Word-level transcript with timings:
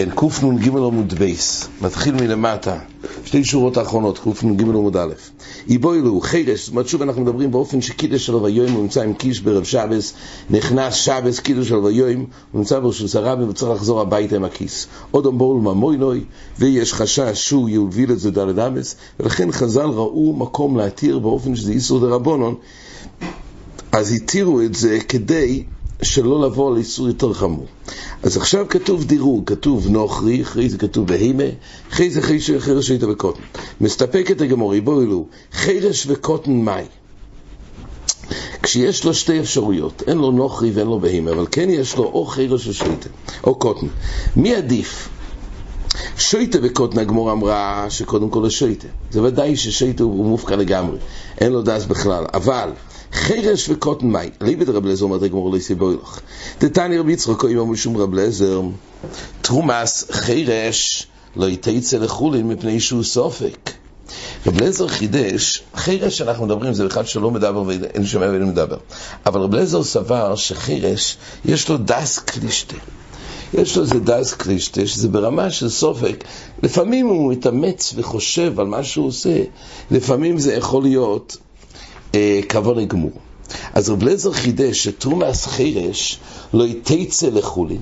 כן, 0.00 0.10
קנ"ג 0.10 0.68
עמוד 0.68 1.14
בייס, 1.14 1.68
מתחיל 1.82 2.14
מלמטה, 2.14 2.78
שתי 3.24 3.44
שורות 3.44 3.76
האחרונות, 3.76 4.18
קנ"ג 4.18 4.62
עמוד 4.62 4.96
א'. 4.96 5.12
איבוילו, 5.68 6.20
חירש, 6.20 6.60
זאת 6.60 6.70
אומרת 6.70 6.88
שוב 6.88 7.02
אנחנו 7.02 7.22
מדברים 7.22 7.50
באופן 7.50 7.80
שקידש 7.80 8.26
של 8.26 8.34
ויום 8.34 8.72
הוא 8.72 8.82
נמצא 8.82 9.02
עם 9.02 9.14
קיש 9.14 9.40
בערב 9.40 9.64
שבס, 9.64 10.14
נכנס 10.50 10.94
שבס, 10.94 11.38
קידש 11.38 11.68
של 11.68 11.74
ויום, 11.74 12.26
הוא 12.52 12.58
נמצא 12.58 12.78
ברשות 12.78 13.14
הרבי 13.14 13.44
וצריך 13.44 13.72
לחזור 13.72 14.00
הביתה 14.00 14.36
עם 14.36 14.44
הכיס. 14.44 14.86
עוד 15.10 15.26
אמבור 15.26 15.54
לממוינוי, 15.54 16.24
ויש 16.58 16.94
חשש 16.94 17.48
שהוא 17.48 17.68
יוביל 17.68 18.12
את 18.12 18.18
זה 18.18 18.30
דלת 18.30 18.58
אמס, 18.58 18.96
ולכן 19.20 19.52
חז"ל 19.52 19.86
ראו 19.86 20.36
מקום 20.36 20.76
להתיר 20.76 21.18
באופן 21.18 21.56
שזה 21.56 21.72
איסור 21.72 22.00
דרבנון, 22.00 22.54
אז 23.92 24.12
התירו 24.12 24.60
את 24.60 24.74
זה 24.74 24.98
כדי 25.08 25.64
שלא 26.02 26.46
לבוא 26.46 26.70
על 26.70 26.76
איסור 26.76 27.08
יותר 27.08 27.32
חמור. 27.32 27.66
אז 28.22 28.36
עכשיו 28.36 28.66
כתוב 28.68 29.04
דירוג, 29.04 29.42
כתוב 29.46 29.88
נוכרי, 29.88 30.42
אחרי 30.42 30.68
זה 30.68 30.78
כתוב 30.78 31.06
בהימה, 31.06 31.44
אחרי 31.92 32.10
זה 32.10 32.22
חרש 32.58 32.88
היית 32.88 33.04
בקוטן. 33.04 33.40
מסתפקת 33.80 34.40
הגמורי, 34.40 34.80
בואו 34.80 35.02
אלו, 35.02 35.26
חרש 35.52 36.06
וקוטן 36.08 36.52
מאי. 36.52 36.84
כשיש 38.62 39.04
לו 39.04 39.14
שתי 39.14 39.40
אפשרויות, 39.40 40.02
אין 40.06 40.18
לו 40.18 40.30
נוכרי 40.30 40.70
ואין 40.70 40.86
לו 40.86 41.00
בהימה, 41.00 41.30
אבל 41.30 41.46
כן 41.50 41.70
יש 41.70 41.96
לו 41.96 42.04
או 42.04 42.24
חרש 42.26 42.68
או 42.68 42.72
שייטה, 42.72 43.08
או 43.44 43.54
קוטן. 43.54 43.86
מי 44.36 44.54
עדיף? 44.54 45.08
שויטה 46.18 46.58
בקוטן 46.60 46.98
הגמור 46.98 47.32
אמרה 47.32 47.86
שקודם 47.88 48.30
כל 48.30 48.46
השויטה. 48.46 48.86
זה 49.10 49.22
ודאי 49.22 49.56
ששויטה 49.56 50.02
הוא 50.02 50.26
מופקע 50.26 50.56
לגמרי, 50.56 50.98
אין 51.40 51.52
לו 51.52 51.62
דס 51.62 51.84
בכלל, 51.84 52.24
אבל 52.34 52.70
חרש 53.12 53.68
וקוטן 53.68 54.06
מאי. 54.06 54.30
ליבד 54.40 54.70
רב 54.70 54.86
לזר 54.86 55.04
אומרת 55.04 55.22
הגמור 55.22 55.52
לא 55.52 55.56
יסיבוי 55.56 55.96
לך. 56.02 56.20
דתני 56.60 56.98
רבי 56.98 57.12
יצחק 57.12 57.44
אם 57.44 57.58
אמרו 57.58 57.76
שום 57.76 57.96
רב 57.96 58.14
לזר, 58.14 58.62
תרומס 59.42 60.04
חרש 60.10 61.06
לא 61.36 61.46
יתייצא 61.48 61.98
לחולין 61.98 62.48
מפני 62.48 62.80
שהוא 62.80 63.02
סופק. 63.02 63.70
רב 64.46 64.62
לזר 64.62 64.88
חידש, 64.88 65.62
חרש 65.76 66.18
שאנחנו 66.18 66.46
מדברים 66.46 66.72
זה 66.72 66.86
אחד 66.86 67.06
שלא 67.06 67.30
מדבר 67.30 67.62
ואין 67.66 68.06
שומע 68.06 68.26
ואין 68.26 68.44
מדבר. 68.44 68.76
אבל 69.26 69.40
רב 69.40 69.54
לזר 69.54 69.82
סבר 69.82 70.36
שחרש 70.36 71.16
יש 71.44 71.68
לו 71.68 71.76
דס 71.76 72.18
קלישטה. 72.18 72.76
יש 73.54 73.76
לו 73.76 73.82
איזה 73.82 74.00
דס 74.00 74.34
קלישטה, 74.34 74.86
שזה 74.86 75.08
ברמה 75.08 75.50
של 75.50 75.68
סופק. 75.68 76.24
לפעמים 76.62 77.06
הוא 77.06 77.32
מתאמץ 77.32 77.92
וחושב 77.96 78.60
על 78.60 78.66
מה 78.66 78.82
שהוא 78.82 79.06
עושה. 79.06 79.42
לפעמים 79.90 80.38
זה 80.38 80.54
יכול 80.54 80.82
להיות 80.82 81.36
אה, 82.14 82.40
כבוד 82.48 82.88
גמור. 82.88 83.12
אז 83.74 83.90
רב 83.90 84.02
לזר 84.02 84.32
חידש 84.32 84.84
שתרומס 84.84 85.46
חירש 85.46 86.18
לא 86.54 86.64
יתצא 86.64 87.28
לחולין. 87.28 87.80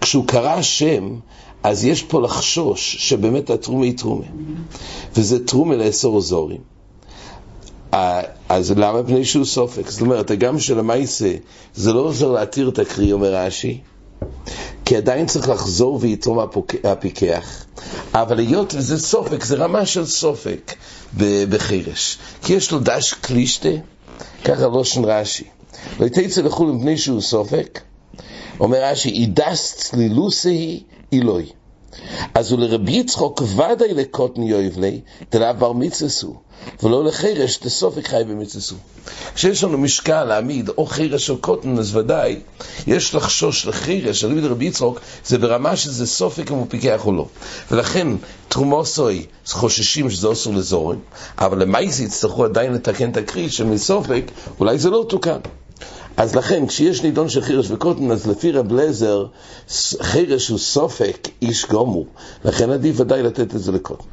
כשהוא 0.00 0.26
קרא 0.26 0.62
שם, 0.62 1.16
אז 1.62 1.84
יש 1.84 2.02
פה 2.02 2.20
לחשוש 2.20 2.96
שבאמת 2.98 3.50
התרומה 3.50 3.84
היא 3.84 3.98
תרומה. 3.98 4.26
וזה 5.16 5.46
תרומה 5.46 5.76
לאסור 5.76 6.20
זורים. 6.20 6.60
אז 8.48 8.70
למה 8.76 9.02
פני 9.02 9.24
שהוא 9.24 9.44
סופק? 9.44 9.90
זאת 9.90 10.00
אומרת, 10.00 10.30
הגם 10.30 10.56
המייסה, 10.76 11.32
זה 11.74 11.92
לא 11.92 12.00
עוזר 12.00 12.32
להתיר 12.32 12.68
את 12.68 12.78
הקריא, 12.78 13.12
אומר 13.12 13.34
רש"י, 13.34 13.80
כי 14.86 14.96
עדיין 14.96 15.26
צריך 15.26 15.48
לחזור 15.48 15.98
ויתרום 16.02 16.38
הפיקח. 16.84 17.64
אבל 18.14 18.38
היות 18.38 18.74
וזה 18.74 18.98
סופק, 18.98 19.44
זה 19.44 19.56
רמה 19.56 19.86
של 19.86 20.06
סופק 20.06 20.72
בחירש. 21.50 22.18
כי 22.42 22.52
יש 22.52 22.72
לו 22.72 22.78
דש 22.78 23.12
קלישטה, 23.12 23.68
ככה 24.44 24.66
לושן 24.66 25.04
רש"י. 25.04 25.44
יתצא 26.00 26.42
לחול 26.42 26.72
מפני 26.72 26.98
שהוא 26.98 27.20
סופק, 27.20 27.80
אומר 28.60 28.84
רש"י, 28.84 29.08
אידס 29.08 29.74
צלילוסי 29.74 30.82
אילוי. 31.12 31.46
אז 32.34 32.50
הוא 32.50 32.60
לרבי 32.60 32.92
יצחוק 32.92 33.42
ודאי 33.42 33.94
לקוטן 33.94 34.42
יויבלי, 34.42 35.00
דלאו 35.32 35.54
בר 35.58 35.72
מצסו, 35.72 36.34
ולא 36.82 37.04
לחרש 37.04 37.60
דסופק 37.64 38.08
חי 38.08 38.22
במצסו. 38.28 38.76
כשיש 39.34 39.64
לנו 39.64 39.78
משקל 39.78 40.24
להעמיד 40.24 40.68
או 40.68 40.86
חרש 40.86 41.30
או 41.30 41.38
קוטן, 41.38 41.78
אז 41.78 41.96
ודאי 41.96 42.40
יש 42.86 43.14
לחשוש 43.14 43.66
לחרש, 43.66 44.24
על 44.24 44.46
רבי 44.46 44.64
יצחוק, 44.64 45.00
זה 45.26 45.38
ברמה 45.38 45.76
שזה 45.76 46.06
סופק 46.06 46.50
אם 46.50 46.56
הוא 46.56 46.66
פיקח 46.68 47.06
או 47.06 47.12
לא. 47.12 47.26
ולכן 47.70 48.08
תרומוסוי 48.48 49.26
חוששים 49.48 50.10
שזה 50.10 50.26
אוסר 50.26 50.50
לזורם, 50.50 50.96
אבל 51.38 51.62
למעשה 51.62 52.02
יצטרכו 52.02 52.44
עדיין 52.44 52.72
לתקן 52.72 53.10
את 53.10 53.16
הקריא 53.16 53.48
שמסופק, 53.48 54.30
אולי 54.60 54.78
זה 54.78 54.90
לא 54.90 55.06
תוקן. 55.08 55.38
אז 56.16 56.34
לכן, 56.36 56.66
כשיש 56.66 57.02
נידון 57.02 57.28
של 57.28 57.40
חירש 57.40 57.70
וקוטן, 57.70 58.10
אז 58.10 58.26
לפי 58.26 58.52
רב 58.52 58.72
לזר, 58.72 59.26
חירש 60.00 60.48
הוא 60.48 60.58
סופק 60.58 61.28
איש 61.42 61.66
גמור. 61.66 62.06
לכן 62.44 62.70
עדיף 62.70 63.00
ודאי 63.00 63.22
לתת 63.22 63.54
את 63.54 63.60
זה 63.60 63.72
לקוטן. 63.72 64.04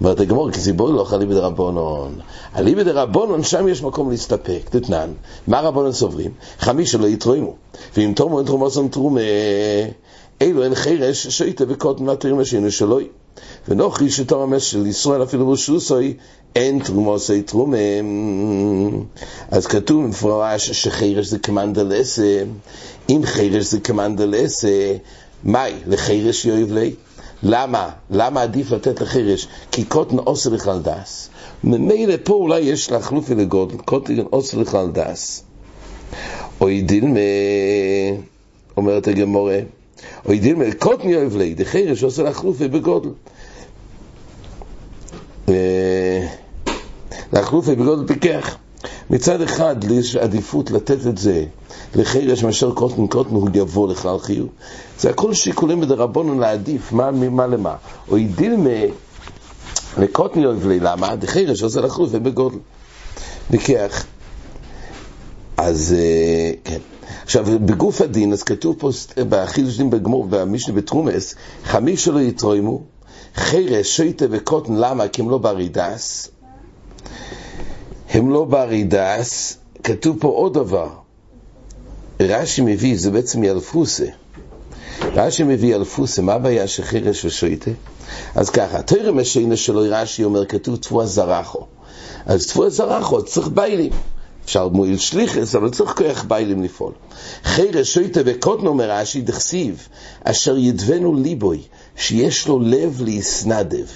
אומרת 0.00 0.20
הגמור, 0.20 0.50
כי 0.50 0.60
סיבור 0.60 0.88
לא 0.88 1.04
חליבי 1.04 1.34
דרבונון. 1.34 2.20
אליבי 2.56 2.84
דרבונון, 2.84 3.42
שם 3.42 3.68
יש 3.68 3.82
מקום 3.82 4.10
להסתפק, 4.10 4.60
תתנן. 4.70 5.10
מה 5.46 5.60
רבונון 5.60 5.92
סוברים? 5.92 6.30
חמישה 6.58 6.98
לא 6.98 7.06
יתרוימו. 7.06 7.54
ואם 7.96 8.12
תורמו 8.16 8.38
אין 8.38 8.46
תרומוסון 8.46 8.88
תרומה, 8.88 9.20
אילו 10.40 10.64
אין 10.64 10.74
חירש, 10.74 11.26
שויטה 11.28 11.64
וקוטן 11.68 12.04
מתירים 12.04 12.40
השינו 12.40 12.70
שלוי. 12.70 13.06
ונוכי 13.68 14.10
שתור 14.10 14.42
המס 14.42 14.62
של 14.62 14.86
ישראל 14.86 15.22
אפילו 15.22 15.46
ברשוסוי, 15.46 16.14
אין 16.56 16.78
תרומוסי 16.78 17.42
תרומה. 17.42 17.76
אז 19.50 19.66
כתוב 19.66 20.04
במפורש 20.04 20.70
שחירש 20.70 21.26
זה 21.26 21.38
כמנדלסה. 21.38 22.42
אם 23.10 23.20
חירש 23.24 23.64
זה 23.64 23.80
כמנדלסה, 23.80 24.96
מאי? 25.44 25.72
לחירש 25.86 26.44
יאיב 26.44 26.72
לי? 26.72 26.94
למה? 27.42 27.90
למה 28.10 28.42
עדיף 28.42 28.70
לתת 28.70 29.00
לחירש? 29.00 29.48
כי 29.72 29.84
קוטן 29.84 30.18
עושה 30.18 30.50
לכלל 30.50 30.78
דס. 30.78 31.28
ממילא 31.64 32.14
פה 32.24 32.34
אולי 32.34 32.60
יש 32.60 32.90
להחלוף 32.90 33.30
לגודל, 33.30 33.76
קוטן 33.76 34.18
עושה 34.30 34.56
לכלל 34.56 34.90
דס. 34.92 35.42
אוי 36.60 36.82
דילמה, 36.82 37.20
אומרת 38.76 39.08
הגמורה, 39.08 39.58
אוי 40.26 40.38
דילמה, 40.38 40.64
קוטן 40.78 41.08
יאיב 41.08 41.36
לי, 41.36 41.54
דחירש 41.54 42.02
עושה 42.02 42.22
להחלוף 42.22 42.58
בגודל. 42.58 43.10
להחלופי 47.32 47.74
בגודל 47.74 48.06
פיקח. 48.06 48.56
מצד 49.10 49.40
אחד 49.40 49.76
יש 49.90 50.16
עדיפות 50.16 50.70
לתת 50.70 51.06
את 51.06 51.18
זה 51.18 51.44
לחירש 51.94 52.42
מאשר 52.44 52.74
קוטן 52.74 53.06
קוטן 53.06 53.34
הוא 53.34 53.48
יבוא 53.54 53.88
לכלל 53.88 54.18
חיוב. 54.18 54.48
זה 54.98 55.10
הכל 55.10 55.34
שיקולים 55.34 55.80
בדרבונון 55.80 56.38
להעדיף, 56.38 56.92
מה 56.92 57.10
ממה 57.10 57.46
למה. 57.46 57.74
או 58.08 58.18
ידילמה 58.18 58.70
לקוטן 59.98 60.40
יאהב 60.40 60.66
לי, 60.66 60.80
למה? 60.80 61.16
דחירש 61.16 61.62
עושה 61.62 61.80
לחלופי 61.80 62.18
בגודל. 62.18 62.58
פיקח. 63.50 64.04
אז 65.60 65.96
כן. 66.64 66.78
עכשיו, 67.24 67.46
בגוף 67.64 68.00
הדין, 68.00 68.32
אז 68.32 68.42
כתוב 68.42 68.76
פה 68.78 68.90
בחידוש 69.28 69.76
דין 69.76 69.90
בגמור, 69.90 70.26
במשנה 70.30 70.74
בתרומס, 70.74 71.34
חמישה 71.64 72.10
לא 72.10 72.20
יתרוימו, 72.20 72.82
חירש, 73.34 73.96
שויטה 73.96 74.24
וקוטן, 74.30 74.76
למה? 74.76 75.08
כי 75.08 75.22
הם 75.22 75.30
לא 75.30 75.38
ברידס. 75.38 76.30
הם 78.10 78.30
לא 78.30 78.44
ברידס, 78.44 79.56
כתוב 79.82 80.16
פה 80.20 80.28
עוד 80.28 80.54
דבר. 80.54 80.88
רש"י 82.20 82.62
מביא, 82.62 82.98
זה 82.98 83.10
בעצם 83.10 83.44
ילפוסה. 83.44 84.06
רש"י 85.02 85.42
מביא 85.42 85.74
ילפוסה, 85.74 86.22
מה 86.22 86.32
הבעיה 86.32 86.66
של 86.66 86.82
חירש 86.82 87.24
ושויטה? 87.24 87.70
אז 88.34 88.50
ככה, 88.50 88.82
תרם 88.82 89.18
השינה 89.18 89.56
שלו, 89.56 89.80
רש"י 89.90 90.24
אומר, 90.24 90.46
כתוב 90.46 90.76
תפוע 90.76 91.06
זרחו. 91.06 91.66
אז 92.26 92.46
תפוע 92.46 92.68
זרחו, 92.68 93.22
צריך 93.22 93.48
ביילים. 93.48 93.92
אפשר 94.44 94.68
מועיל 94.68 94.98
שליחס, 94.98 95.54
אבל 95.54 95.70
צריך 95.70 95.90
כוח 95.90 96.24
ביילים 96.28 96.62
לפעול. 96.62 96.92
חירש 97.44 97.94
שויטה 97.94 98.20
וקוטן 98.24 98.66
אומר 98.66 98.90
רש"י, 98.90 99.20
דכסיב, 99.20 99.88
אשר 100.24 100.56
ידבנו 100.56 101.14
ליבוי, 101.14 101.62
שיש 101.96 102.48
לו 102.48 102.60
לב 102.60 103.02
להסנדב. 103.04 103.86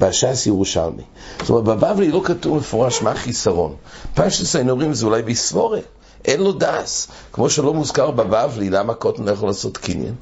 בש"ס 0.00 0.46
ירושלמי. 0.46 1.02
זאת 1.40 1.50
אומרת, 1.50 1.64
בבבלי 1.64 2.10
לא 2.10 2.20
כתוב 2.24 2.56
מפורש 2.56 3.02
מה 3.02 3.10
החיסרון. 3.10 3.74
פשטס 4.14 4.56
היינו 4.56 4.70
אומרים 4.70 4.94
זה 4.94 5.06
אולי 5.06 5.22
בסבורה. 5.22 5.80
אין 6.24 6.40
לו 6.40 6.52
דס. 6.52 7.08
כמו 7.32 7.50
שלא 7.50 7.74
מוזכר 7.74 8.10
בבבלי, 8.10 8.70
למה 8.70 8.94
קוטן 8.94 9.24
לא 9.24 9.30
יכול 9.30 9.48
לעשות 9.48 9.76
קניין? 9.76 10.14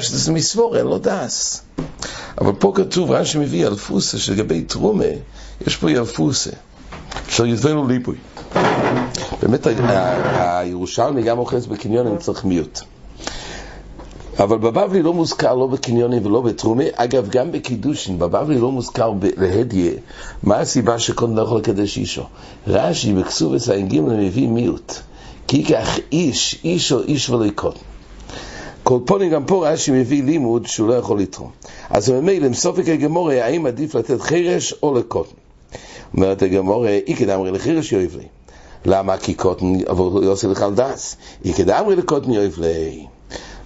זה 0.00 0.32
מסבורה, 0.32 0.78
אין 0.78 0.86
לו 0.86 0.98
דס. 0.98 1.62
אבל 2.40 2.52
פה 2.58 2.72
כתוב, 2.74 3.10
רש"י 3.10 3.38
מביא 3.38 3.66
אלפוסה, 3.66 4.18
שלגבי 4.18 4.62
תרומה, 4.62 5.04
יש 5.66 5.76
פה 5.76 5.90
ילפוסה. 5.90 6.50
אשר 7.28 7.46
ידבנו 7.46 7.88
ליבוי. 7.88 8.16
באמת, 9.42 9.66
הירושלמי 10.34 11.22
גם 11.22 11.38
אוחז 11.38 11.66
בקניון, 11.66 12.18
צריך 12.18 12.44
מיעוט. 12.44 12.80
אבל 14.38 14.58
בבבלי 14.58 15.02
לא 15.02 15.14
מוזכר 15.14 15.54
לא 15.54 15.66
בקניונים 15.66 16.26
ולא 16.26 16.40
בתרומי, 16.40 16.84
אגב 16.94 17.28
גם 17.28 17.52
בקידושין, 17.52 18.18
בבבלי 18.18 18.58
לא 18.58 18.72
מוזכר 18.72 19.12
להדיה, 19.36 19.92
מה 20.42 20.58
הסיבה 20.58 20.98
שקודם 20.98 21.36
לא 21.36 21.42
יכול 21.42 21.58
לקדש 21.58 21.98
אישו? 21.98 22.22
רש"י 22.66 23.12
בכסובס 23.12 23.68
ע"ג 23.68 24.00
מביא 24.00 24.48
מיעוט, 24.48 24.94
כי 25.48 25.64
כך 25.64 25.98
איש, 26.12 26.60
איש 26.64 26.92
או 26.92 27.02
איש 27.02 27.30
ולא 27.30 27.44
יקוטן. 27.44 27.78
כל 28.82 28.98
פונים 29.06 29.30
גם 29.30 29.44
פה 29.44 29.68
רש"י 29.68 29.90
מביא 29.90 30.22
לימוד 30.22 30.66
שהוא 30.66 30.88
לא 30.88 30.94
יכול 30.94 31.20
לתרום. 31.20 31.50
אז 31.90 32.10
ממילא, 32.10 32.48
מסופק 32.48 32.88
הגמורה, 32.88 33.44
האם 33.44 33.66
עדיף 33.66 33.94
לתת 33.94 34.20
חירש 34.20 34.74
או 34.82 34.98
לקוטן? 34.98 35.36
אומרת 36.16 36.42
הגמורה, 36.42 36.98
אי 37.06 37.16
כדאמרי 37.16 37.50
לחירש 37.50 37.92
יאיב 37.92 38.16
לי. 38.16 38.24
למה? 38.86 39.16
כי 39.16 39.34
קוטן 39.34 39.74
עבור 39.86 40.22
יוסי 40.22 40.46
לחל 40.46 40.74
דס. 40.74 41.16
אי 41.44 41.52
כדאמרי 41.52 41.96
לקוטן 41.96 42.30
יאיב 42.30 42.58
לי. 42.58 43.06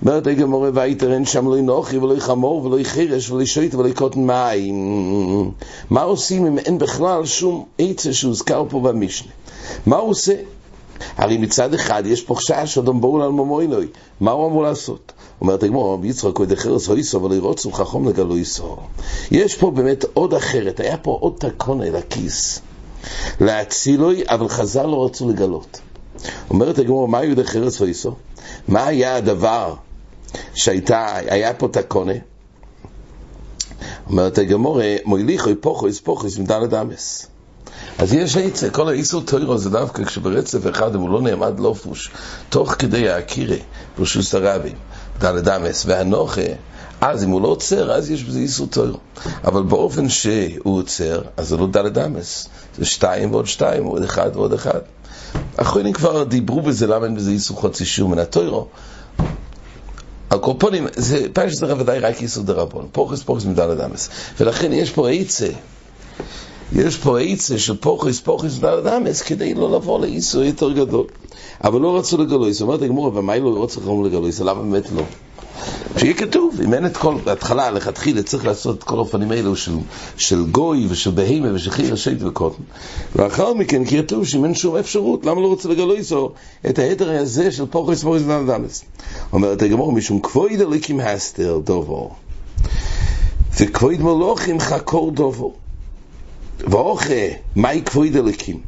אומרת 0.02 0.26
הגמורה, 0.26 0.70
והייתרן 0.74 1.24
שם 1.24 1.48
לא 1.48 1.60
נוחי 1.60 1.98
ולא 1.98 2.14
חמור 2.18 2.64
ולא 2.64 2.78
חירש 2.82 3.30
ולא 3.30 3.44
שויט 3.44 3.74
ולא 3.74 3.92
קוטן 3.92 4.20
מים. 4.20 5.50
מה 5.90 6.02
עושים 6.02 6.46
אם 6.46 6.58
אין 6.58 6.78
בכלל 6.78 7.26
שום 7.26 7.64
עצה 7.78 8.12
שהוזכר 8.12 8.64
פה 8.68 8.80
במשנה? 8.80 9.32
מה 9.86 9.96
הוא 9.96 10.10
עושה? 10.10 10.34
הרי 11.16 11.38
מצד 11.38 11.74
אחד 11.74 12.02
יש 12.06 12.22
פה 12.22 12.34
חשש 12.34 12.78
אדם 12.78 13.00
בואו 13.00 13.22
על 13.22 13.30
ממוינוי, 13.30 13.86
מה 14.20 14.30
הוא 14.30 14.46
אמור 14.46 14.62
לעשות? 14.62 15.12
אומרת 15.40 15.62
הגמור, 15.62 15.94
רבי 15.94 16.08
יצחק, 16.08 16.38
עוד 16.38 16.52
אחרס 16.52 16.88
הויסו, 16.88 17.18
אבל 17.18 17.36
ירוצו 17.36 17.72
חכום 17.72 18.08
לגלו. 18.08 18.34
יש 19.30 19.56
פה 19.56 19.70
באמת 19.70 20.04
עוד 20.14 20.34
אחרת, 20.34 20.80
היה 20.80 20.96
פה 20.96 21.18
עוד 21.20 21.34
תקונה 21.38 21.90
לכיס. 21.90 22.60
להצילוי, 23.40 24.22
אבל 24.28 24.48
חז"ל 24.48 24.86
לא 24.86 25.04
רצו 25.04 25.28
לגלות. 25.28 25.80
אומרת 26.50 26.78
הגמור, 26.78 27.08
מה 27.08 27.24
יהודה 27.24 27.44
חרס 27.44 27.80
הויסו? 27.80 28.14
מה 28.68 28.86
היה 28.86 29.16
הדבר 29.16 29.74
שהייתה, 30.54 31.16
היה 31.16 31.54
פה 31.54 31.68
תקונה? 31.68 32.12
אומרת 34.06 34.38
הגמור, 34.38 34.80
מויליכוי 35.04 35.54
פוחויס 35.54 36.00
פוחויס 36.00 36.38
מדלת 36.38 36.74
אמס. 36.74 37.26
אז 37.98 38.12
יש 38.12 38.36
עצה, 38.36 38.70
כל 38.70 38.88
האיסור 38.88 39.22
טוירו 39.22 39.58
זה 39.58 39.70
דווקא 39.70 40.04
כשברצף 40.04 40.70
אחד, 40.70 40.94
הוא 40.94 41.10
לא 41.10 41.20
נעמד 41.22 41.60
לופוש, 41.60 42.10
תוך 42.48 42.74
כדי 42.78 43.08
האקירי, 43.08 43.62
פרושוס 43.96 44.34
הרבים, 44.34 44.74
דלת 45.18 45.48
אמס, 45.48 45.86
והנוכה, 45.86 46.42
אז 47.00 47.24
אם 47.24 47.30
הוא 47.30 47.42
לא 47.42 47.48
עוצר, 47.48 47.92
אז 47.92 48.10
יש 48.10 48.24
בזה 48.24 48.38
איסור 48.38 48.66
טוירו. 48.66 48.98
אבל 49.44 49.62
באופן 49.62 50.08
שהוא 50.08 50.78
עוצר, 50.78 51.22
אז 51.36 51.48
זה 51.48 51.56
לא 51.56 51.66
דלת 51.66 51.98
אמס, 51.98 52.48
זה 52.78 52.84
שתיים 52.84 53.32
ועוד 53.32 53.46
שתיים, 53.46 53.86
ועוד 53.86 54.02
אחד 54.02 54.30
ועוד 54.34 54.52
אחד. 54.52 54.80
האחרונים 55.58 55.92
כבר 55.92 56.24
דיברו 56.24 56.62
בזה, 56.62 56.86
למה 56.86 57.06
אין 57.06 57.14
בזה 57.14 57.30
איסור 57.30 57.62
חצי 57.62 57.84
שיעור 57.84 58.10
מן 58.10 58.18
הטוירו. 58.18 58.66
הקורפונים, 60.30 60.86
זה 60.96 61.26
פעם 61.32 61.50
שזה 61.50 61.76
ודאי 61.76 61.98
רק 61.98 62.22
איסור 62.22 62.44
דרבון, 62.44 62.88
פורחס 62.92 63.22
פורחס 63.22 63.44
מדלת 63.44 63.84
אמס. 63.84 64.08
ולכן 64.40 64.72
יש 64.72 64.90
פה 64.90 65.10
עצה. 65.10 65.48
יש 66.72 66.96
פה 66.96 67.20
עצה 67.20 67.58
של 67.58 67.76
פוכס, 67.76 68.20
פוכס 68.20 68.58
דלת 68.58 68.86
אמס, 68.86 69.22
כדי 69.22 69.54
לא 69.54 69.76
לבוא 69.76 70.00
לאיסו 70.00 70.44
יותר 70.44 70.72
גדול. 70.72 71.06
אבל 71.64 71.80
לא 71.80 71.98
רצו 71.98 72.22
לגלויס. 72.22 72.62
אומרת 72.62 72.82
הגמורה, 72.82 73.18
ומה 73.18 73.38
לא 73.38 73.48
רוצה 73.48 73.80
לגלויס? 74.06 74.40
למה 74.40 74.62
באמת 74.62 74.90
לא? 74.90 75.02
שיהיה 75.96 76.14
כתוב, 76.14 76.60
אם 76.64 76.74
אין 76.74 76.86
את 76.86 76.96
כל, 76.96 77.14
בהתחלה, 77.24 77.70
לכתחילה, 77.70 78.22
צריך 78.22 78.46
לעשות 78.46 78.78
את 78.78 78.82
כל 78.82 78.96
האופנים 78.96 79.30
האלו 79.30 79.56
של, 79.56 79.76
של 80.16 80.44
גוי 80.50 80.86
ושל 80.88 81.10
בהימה 81.10 81.54
ושל 81.54 81.70
חיר 81.70 81.92
השייט 81.92 82.22
וקוטן. 82.22 82.62
ואחר 83.16 83.54
מכן 83.54 83.84
כתוב 83.84 84.26
שאם 84.26 84.44
אין 84.44 84.54
שום 84.54 84.76
אפשרות, 84.76 85.26
למה 85.26 85.40
לא 85.40 85.46
רוצה 85.46 85.68
לגלויס 85.68 86.12
את 86.70 86.78
ההדר 86.78 87.10
הזה 87.20 87.52
של 87.52 87.66
פוכס 87.66 88.04
דלת 88.04 88.56
אמס? 88.56 88.84
אומרת 89.32 89.62
הגמורה, 89.62 89.94
משום 89.94 90.20
כבויד 90.20 90.60
אליקים 90.60 91.00
הסתר 91.00 91.60
דובו. 91.64 92.10
וכבויד 93.60 94.02
מלוכים 94.02 94.60
חקור 94.60 95.10
דובו. 95.10 95.52
ואוכה, 96.60 97.14
מהי 97.56 97.82
כבוד 97.82 98.16
אלוקים? 98.16 98.60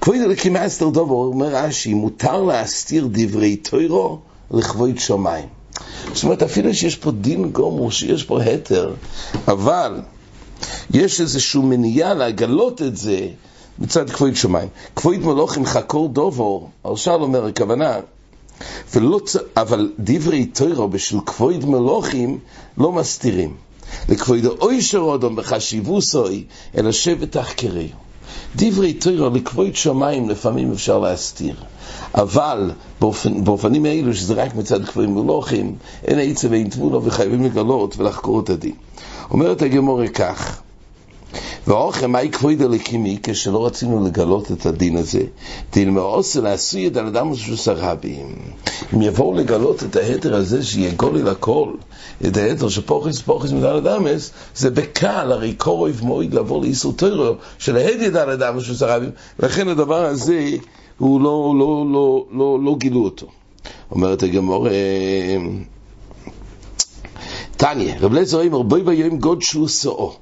כבוד 0.00 0.16
אלוקים 0.16 0.52
מאסתר 0.52 0.88
דובר, 0.88 1.14
אומר 1.14 1.54
רש"י, 1.56 1.94
מותר 1.94 2.42
להסתיר 2.42 3.08
דברי 3.12 3.56
תוירו 3.56 4.18
לכבוד 4.50 4.98
שמיים. 4.98 5.57
זאת 6.14 6.24
אומרת, 6.24 6.42
אפילו 6.42 6.74
שיש 6.74 6.96
פה 6.96 7.10
דין 7.10 7.50
גומר, 7.50 7.90
שיש 7.90 8.24
פה 8.24 8.42
התר, 8.42 8.94
אבל 9.48 10.00
יש 10.90 11.20
איזושהי 11.20 11.60
מניעה 11.60 12.14
להגלות 12.14 12.82
את 12.82 12.96
זה 12.96 13.28
מצד 13.78 14.10
כבוד 14.10 14.36
שמיים. 14.36 14.68
כבוד 14.96 15.18
מלוכים 15.18 15.66
חקור 15.66 16.08
דובור, 16.08 16.70
הרש"ל 16.84 17.10
אומר, 17.10 17.46
הכוונה, 17.46 17.96
ולא, 18.94 19.20
אבל 19.56 19.92
דברי 19.98 20.44
תוירו 20.44 20.88
בשביל 20.88 21.20
כבוד 21.26 21.64
מלוכים 21.64 22.38
לא 22.78 22.92
מסתירים. 22.92 23.56
לכבוד 24.08 24.44
אוישר 24.44 25.14
אדם 25.14 25.36
בחשיבוסוי, 25.36 26.44
אלא 26.76 26.92
שבט 26.92 27.32
תחקרי. 27.36 27.88
דברי 28.56 28.92
תוירה 28.92 29.28
לכבוד 29.28 29.76
שמיים 29.76 30.28
לפעמים 30.28 30.72
אפשר 30.72 30.98
להסתיר. 30.98 31.54
אבל 32.14 32.70
באופן, 33.00 33.44
באופנים 33.44 33.84
האלו, 33.84 34.14
שזה 34.14 34.34
רק 34.34 34.54
מצד 34.54 34.84
כבוד 34.84 35.06
מלוכים, 35.06 35.74
אין 36.04 36.18
עצב 36.18 36.50
ואין 36.50 36.68
תבולו 36.68 37.04
וחייבים 37.04 37.44
לגלות 37.44 37.98
ולחקור 37.98 38.40
את 38.40 38.50
הדין. 38.50 38.74
אומרת 39.30 39.62
הגמורה 39.62 40.08
כך, 40.08 40.60
ואוכם 41.66 42.12
מהי 42.12 42.30
כבוד 42.30 42.62
הלקימי 42.62 43.18
כשלא 43.22 43.66
רצינו 43.66 44.06
לגלות 44.06 44.52
את 44.52 44.66
הדין 44.66 44.96
הזה? 44.96 45.22
מעושה 45.76 46.40
לעשוי 46.40 46.86
את 46.86 46.96
האדם 46.96 47.30
ושוסה 47.30 47.72
רבים 47.72 48.36
אם 48.94 49.02
יבואו 49.02 49.34
לגלות 49.34 49.82
את 49.82 49.96
ההתר 49.96 50.34
הזה 50.34 50.62
שיהיה 50.62 50.92
גולי 50.92 51.22
לכל 51.22 51.72
את 52.26 52.36
ההתר 52.36 52.68
שפוכס 52.68 53.20
פוכס 53.20 53.52
מדל 53.52 53.76
אדמס 53.76 54.30
זה 54.56 54.70
בקל 54.70 55.32
הרי 55.32 55.54
קורב 55.54 56.00
מועיד 56.02 56.34
לבוא 56.34 56.62
לאיסור 56.62 56.92
טרו 56.92 57.34
של 57.58 57.76
ההדיית 57.76 58.14
על 58.14 58.30
אדם 58.30 58.56
ושוסה 58.56 58.96
רבים 58.96 59.10
לכן 59.38 59.68
הדבר 59.68 60.04
הזה 60.04 60.50
הוא 60.98 61.20
לא, 61.20 61.54
לא, 61.58 61.84
לא, 61.92 62.24
לא, 62.32 62.58
לא 62.64 62.76
גילו 62.78 63.04
אותו. 63.04 63.26
אומרת 63.90 64.22
הגמור 64.22 64.68
תניא 67.56 67.94
רב 68.00 68.12
לזר 68.12 68.46
אומר 68.46 68.62
בואי 68.62 68.82
ביום 68.82 69.18
גוד 69.18 69.42
שהוא 69.42 69.68
שאו 69.68 70.14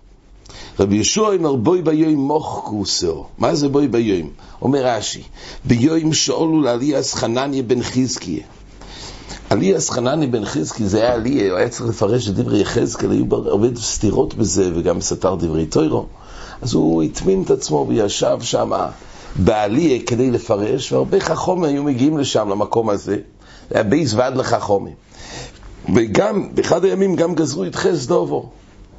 רבי 0.81 0.96
ישוע 0.96 1.34
אומר 1.34 1.56
בוי 1.56 1.82
ביום 1.82 2.14
מוך 2.14 2.62
כוסו. 2.64 3.25
מה 3.38 3.55
זה 3.55 3.69
בוי 3.69 3.88
ביום? 3.88 4.31
אומר 4.62 4.87
רש"י, 4.87 5.23
ביום 5.64 6.12
שאולו 6.12 6.62
לאליאס 6.62 7.14
חנניה 7.14 7.62
בן 7.62 7.82
חזקיה. 7.82 8.43
אליאס 9.52 9.90
חנניה 9.90 10.28
בן 10.28 10.44
חזקי 10.44 10.87
זה 10.87 10.99
היה 10.99 11.14
עליה, 11.14 11.50
הוא 11.50 11.58
היה 11.58 11.69
צריך 11.69 11.88
לפרש 11.88 12.28
את 12.28 12.34
דברי 12.34 12.61
יחזקאל, 12.61 13.11
היו 13.11 13.25
הרבה 13.31 13.69
סתירות 13.76 14.34
בזה 14.34 14.70
וגם 14.75 15.00
סתר 15.00 15.34
דברי 15.34 15.67
טוירו. 15.67 16.06
אז 16.62 16.75
הוא 16.75 17.02
הטמין 17.02 17.43
את 17.43 17.50
עצמו 17.50 17.87
וישב 17.88 18.38
שם 18.40 18.70
בעליה 19.37 19.99
כדי 20.06 20.31
לפרש, 20.31 20.93
והרבה 20.93 21.20
חכומים 21.20 21.64
היו 21.64 21.82
מגיעים 21.82 22.19
לשם, 22.19 22.49
למקום 22.49 22.90
הזה. 22.90 23.17
זה 23.70 23.75
היה 23.75 23.82
בייס 23.82 24.14
ועד 24.14 24.37
לחכומים. 24.37 24.94
וגם, 25.94 26.55
באחד 26.55 26.84
הימים 26.84 27.17
גם 27.17 27.34
גזרו 27.34 27.64
את 27.64 27.75
חס 27.75 28.06
דובו, 28.06 28.49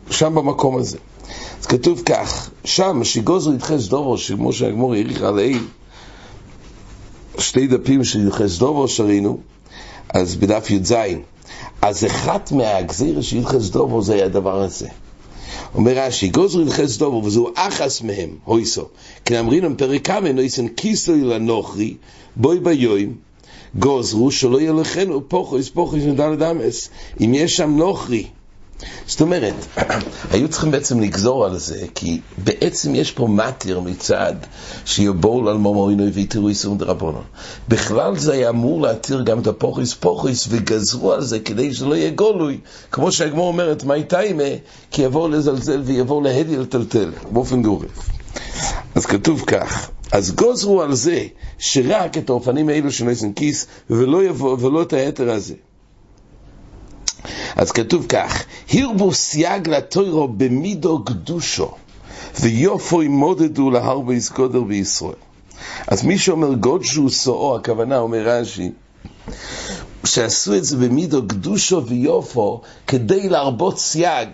שם 0.10 0.36
במקום 0.36 0.78
הזה. 0.78 0.98
אז 1.60 1.66
כתוב 1.66 2.02
כך, 2.06 2.50
שם, 2.66 3.04
שגוזר 3.04 3.54
ידחס 3.54 3.88
דובו, 3.88 4.18
שכמו 4.18 4.54
שהגמור 4.54 4.94
העריך 4.94 5.22
עלי, 5.22 5.60
שתי 7.40 7.68
דפים 7.68 8.04
של 8.04 8.28
ידחס 8.28 8.58
דובו 8.58 8.88
שראינו, 8.88 9.38
אז 10.10 10.36
בדף 10.36 10.72
י"ז, 10.72 10.94
אז 11.82 12.06
אחת 12.06 12.52
מהגזירה 12.52 13.22
של 13.22 13.38
ידחס 13.38 13.70
דובו 13.70 14.02
זה 14.02 14.14
היה 14.14 14.26
הדבר 14.26 14.62
הזה. 14.62 14.88
אומר 15.76 15.92
רש"י, 15.96 16.30
גוזר 16.30 16.62
ידחס 16.62 16.98
דובו, 16.98 17.24
וזהו 17.26 17.50
אחס 17.56 18.02
מהם, 18.02 18.30
הויסו, 18.44 18.86
כי 19.26 19.40
אמרינם 19.40 19.76
פרק 19.76 20.06
כמה, 20.06 20.32
נויסן 20.32 20.68
כיסוי 20.68 21.22
לנוכרי, 21.22 21.96
בוי 22.36 22.60
ביום, 22.60 23.14
גוזרו 23.76 24.32
שלא 24.32 24.62
יהיה 24.62 24.72
לכנו 24.72 25.30
פוחוס 25.30 25.70
פוחוס 25.70 26.04
מדלת 26.04 26.42
אמס. 26.42 26.90
אם 27.22 27.34
יש 27.34 27.58
שם 27.58 27.78
נוכרי, 27.78 28.28
זאת 29.08 29.22
אומרת, 29.22 29.54
היו 30.32 30.50
צריכים 30.50 30.72
בעצם 30.72 31.00
לגזור 31.00 31.46
על 31.46 31.58
זה, 31.58 31.86
כי 31.96 32.22
בעצם 32.38 32.96
יש 32.96 33.12
פה 33.12 33.28
מתיר 33.28 33.80
מצד 33.80 34.34
שיבואו 34.86 35.50
על 35.50 35.58
מומורינוי 35.58 36.10
ויתרו 36.10 36.48
איסור 36.48 36.76
דרבונו. 36.76 37.22
בכלל 37.68 38.18
זה 38.18 38.34
היה 38.34 38.50
אמור 38.50 38.82
להתיר 38.82 39.22
גם 39.22 39.40
את 39.40 39.48
הפוכיס 39.48 39.94
פוכיס, 39.94 40.48
וגזרו 40.50 41.14
על 41.14 41.22
זה 41.22 41.40
כדי 41.40 41.74
שלא 41.74 41.96
יהיה 41.96 42.10
גולוי, 42.10 42.60
כמו 42.92 43.12
שהגמור 43.12 43.48
אומרת, 43.48 43.84
מה 43.84 43.94
איתיימה? 43.94 44.44
כי 44.92 45.02
יבואו 45.02 45.28
לזלזל 45.28 45.82
ויבואו 45.86 46.22
להדי 46.22 46.58
לטלטל, 46.58 47.12
באופן 47.32 47.62
גורף. 47.62 48.10
אז 48.96 49.06
כתוב 49.06 49.44
כך, 49.48 49.90
אז 50.12 50.36
גוזרו 50.36 50.82
על 50.82 50.96
זה 50.96 51.26
שרק 51.58 52.18
את 52.18 52.30
האופנים 52.30 52.70
האלו 52.70 52.92
של 52.92 53.06
נסן 53.06 53.34
כיס, 53.34 53.68
ולא, 53.90 54.24
יבוא, 54.24 54.58
ולא 54.60 54.82
את 54.82 54.94
היתר 54.94 55.32
הזה. 55.32 55.54
אז 57.56 57.72
כתוב 57.72 58.06
כך, 58.10 58.44
הרבו 58.74 59.14
סייג 59.14 59.70
לתוירו 59.70 60.28
במידו 60.28 61.04
קדושו, 61.04 61.72
ויופוי 62.42 63.08
מודדו 63.08 63.72
להרבו 63.72 64.14
יסקודר 64.14 64.62
בישראל. 64.62 65.14
אז 65.88 66.04
מי 66.04 66.18
שאומר 66.18 66.54
גודשו 66.54 67.10
סאו, 67.10 67.56
הכוונה 67.56 68.00
אומר 68.00 68.30
רש"י, 68.30 68.72
שעשו 70.06 70.56
את 70.56 70.66
זה 70.66 70.78
במידו 70.78 71.28
קדושו 71.28 71.86
ויופו 71.86 72.62
כדי 72.88 73.30
להרבות 73.30 73.80
סייג. 73.80 74.30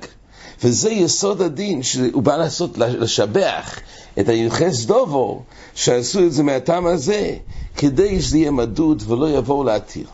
וזה 0.64 0.90
יסוד 0.90 1.42
הדין, 1.42 1.84
שהוא 1.84 2.24
בא 2.24 2.38
לעשות, 2.38 2.78
לשבח 2.78 3.80
את 4.20 4.30
היוחס 4.30 4.86
דובו, 4.86 5.44
שעשו 5.76 6.26
את 6.26 6.34
זה 6.34 6.44
מהטעם 6.44 6.86
הזה, 6.86 7.36
כדי 7.78 8.22
שזה 8.22 8.38
יהיה 8.38 8.52
מדוד 8.52 9.04
ולא 9.08 9.30
יבואו 9.30 9.64
להתיר. 9.64 10.08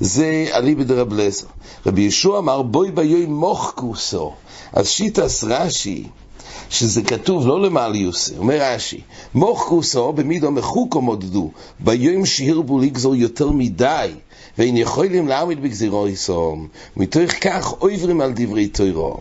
זה 0.00 0.46
אליבא 0.54 0.82
דרב 0.82 1.12
לזר. 1.12 1.46
רבי 1.86 2.00
ישוע 2.00 2.38
אמר 2.38 2.62
בואי 2.62 2.90
ביוי 2.90 3.26
מוך 3.26 3.72
כוסו. 3.76 4.32
אז 4.72 4.88
שיטס 4.88 5.44
רש"י, 5.44 6.04
שזה 6.70 7.02
כתוב 7.02 7.46
לא 7.46 7.62
למעליוס, 7.62 8.32
אומר 8.38 8.58
רש"י, 8.60 9.00
מוך 9.34 9.60
כוסו 9.68 10.12
במידו 10.12 10.50
מחוקו 10.50 11.00
מודדו, 11.00 11.50
ביום 11.80 12.26
שהרבו 12.26 12.78
לגזור 12.78 13.14
יותר 13.14 13.50
מדי, 13.50 14.10
ואין 14.58 14.76
יכולים 14.76 15.28
להעמיד 15.28 15.62
בגזירו 15.62 16.08
יסום, 16.08 16.68
מתוך 16.96 17.30
כך 17.40 17.68
עוברים 17.68 18.20
על 18.20 18.32
דברי 18.36 18.66
תוירו. 18.66 19.16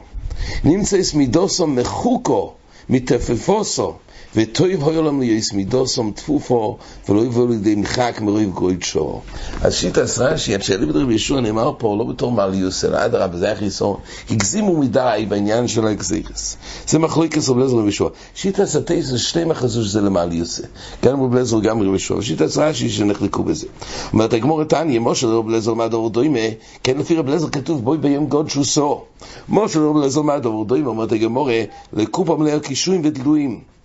נמצא 0.63 0.98
מידוסו 1.13 1.67
מחוקו, 1.67 2.53
מתפפוסו, 2.89 3.93
וטויב 4.38 4.84
הוי 4.84 4.96
עולם 4.96 5.22
ליש 5.22 5.53
מידוסום 5.53 6.12
תפופו 6.12 6.77
ולא 7.10 7.22
יבוא 7.22 7.50
לידי 7.50 7.75
מחק 7.75 8.20
מרויב 8.22 8.50
גוידשו 8.50 9.22
אז 9.62 9.74
שיטה 9.74 10.01
רש"י, 10.17 10.60
כשאלי 10.60 10.86
בדרב 10.86 11.10
ישוע 11.10 11.41
נאמר 11.41 11.72
פה 11.77 11.96
לא 12.00 12.03
בתור 12.03 12.32
מעליוס, 12.32 12.86
אלא 12.86 13.06
אדרבה, 13.06 13.38
זה 13.38 13.46
היה 13.46 13.56
חיסון, 13.56 13.98
הגזימו 14.29 14.77
מדי 14.77 15.25
בעניין 15.29 15.67
של 15.67 15.88
האקזירס. 15.88 16.58
זה 16.88 17.00
מחלוקס 17.00 17.50
רב 17.50 17.58
לזר 17.58 17.75
וישוע. 17.75 18.10
שיטה 18.36 18.65
סטייס 18.65 19.06
זה 19.06 19.20
שתי 19.20 19.44
מחזו 19.44 19.86
שזה 19.86 20.01
למעליוס. 20.01 20.62
גם 21.06 21.24
רב 21.24 21.36
לזר 21.36 21.60
גם 21.60 21.82
רב 21.82 21.96
ישוע. 21.96 22.22
שיטה 22.22 22.46
רש"י 22.58 22.89
שנחלקו 22.89 23.44
בזה. 23.44 23.67
אומרת 24.13 24.34
הגמור 24.34 24.63
תניא, 24.63 25.00
משה 25.00 25.27
רב 25.27 25.50
לזר 25.50 25.74
מהדור 25.74 26.10
דוימה, 26.10 26.39
כן 26.84 26.98
לפי 26.98 27.15
רב 27.15 27.27
לזר 27.29 27.50
כתוב 27.50 27.84
בואי 27.84 27.98
ביום 27.98 28.25
גוד 28.25 28.50
שוסו. 28.50 29.01
משה 29.50 29.79
רב 29.79 29.98
לזר 29.98 30.22
מהדור 30.22 30.65
דוימה, 30.65 30.89
אומרת 30.89 31.12
הגמור, 31.12 31.50
לקופה 31.94 32.36
מלאה 32.36 32.60
קישואים 32.60 33.01
ודלויים. 33.03 33.76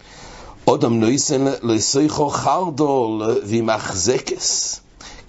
אודם 0.66 1.00
נויסן 1.00 1.44
לסייכו 1.62 2.28
חרדול 2.28 3.22
ומחזקס. 3.44 4.80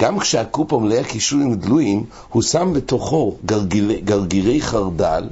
גם 0.02 0.20
כשהקופה 0.20 0.80
מלאה 0.80 1.04
קישורים 1.04 1.56
דלויים, 1.56 2.04
הוא 2.30 2.42
שם 2.42 2.74
בתוכו 2.74 3.36
גרגירי, 4.06 4.62
חרדל, 4.62 5.24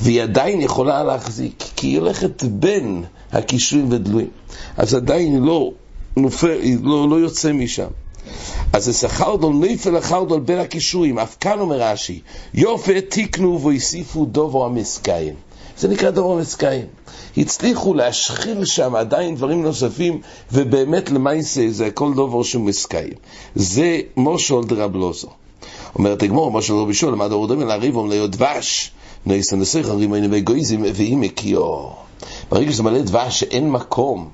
והיא 0.00 0.22
עדיין 0.22 0.60
יכולה 0.60 1.04
להחזיק, 1.04 1.64
כי 1.76 1.86
היא 1.86 1.98
הולכת 1.98 2.42
בין 2.42 3.04
הקישורים 3.32 3.92
ודלויים. 3.92 4.30
אז 4.76 4.94
עדיין 4.94 5.42
לא 5.42 5.70
נופל, 6.16 6.58
לא, 6.82 7.10
לא 7.10 7.16
יוצא 7.16 7.52
משם. 7.52 7.88
אז 8.72 8.84
זה 8.84 8.92
סחרדול 8.92 9.54
נפל 9.54 9.90
לחרדול 9.90 10.40
בין 10.40 10.58
הקישורים, 10.58 11.18
אף 11.18 11.36
כאן 11.40 11.60
אומר 11.60 11.82
רש"י, 11.82 12.20
יופי 12.54 13.00
תיקנו 13.00 13.60
והוסיפו 13.60 14.24
דובו 14.24 14.66
המסקיים. 14.66 15.34
זה 15.78 15.88
נקרא 15.88 16.10
דובו 16.10 16.38
המסקיים. 16.38 16.84
הצליחו 17.36 17.94
להשחיל 17.94 18.64
שם 18.64 18.94
עדיין 18.94 19.34
דברים 19.34 19.62
נוספים, 19.62 20.20
ובאמת 20.52 21.10
למעשה 21.10 21.70
זה 21.70 21.86
הכל 21.86 22.14
דובר 22.14 22.42
שהוא 22.42 22.64
מסקיים. 22.64 23.12
זה 23.54 24.00
מושל 24.16 24.64
דרבלוזו. 24.66 25.28
אומרת 25.94 26.22
הגמור, 26.22 26.50
מושל 26.50 26.74
רבי 26.74 26.94
שול, 26.94 27.12
למד 27.12 27.32
אורדם 27.32 27.62
אל 27.62 27.70
הריבום 27.70 28.08
להיות 28.08 28.30
דבש, 28.30 28.90
נעשה 29.26 29.56
נסך 29.56 29.86
רימיינו 29.88 30.28
וגויזים 30.30 30.84
ואם 30.94 31.22
הקיאו. 31.22 31.92
ברגע 32.50 32.72
שזה 32.72 32.82
מלא 32.82 33.00
דבש 33.00 33.40
שאין 33.40 33.70
מקום 33.70 34.28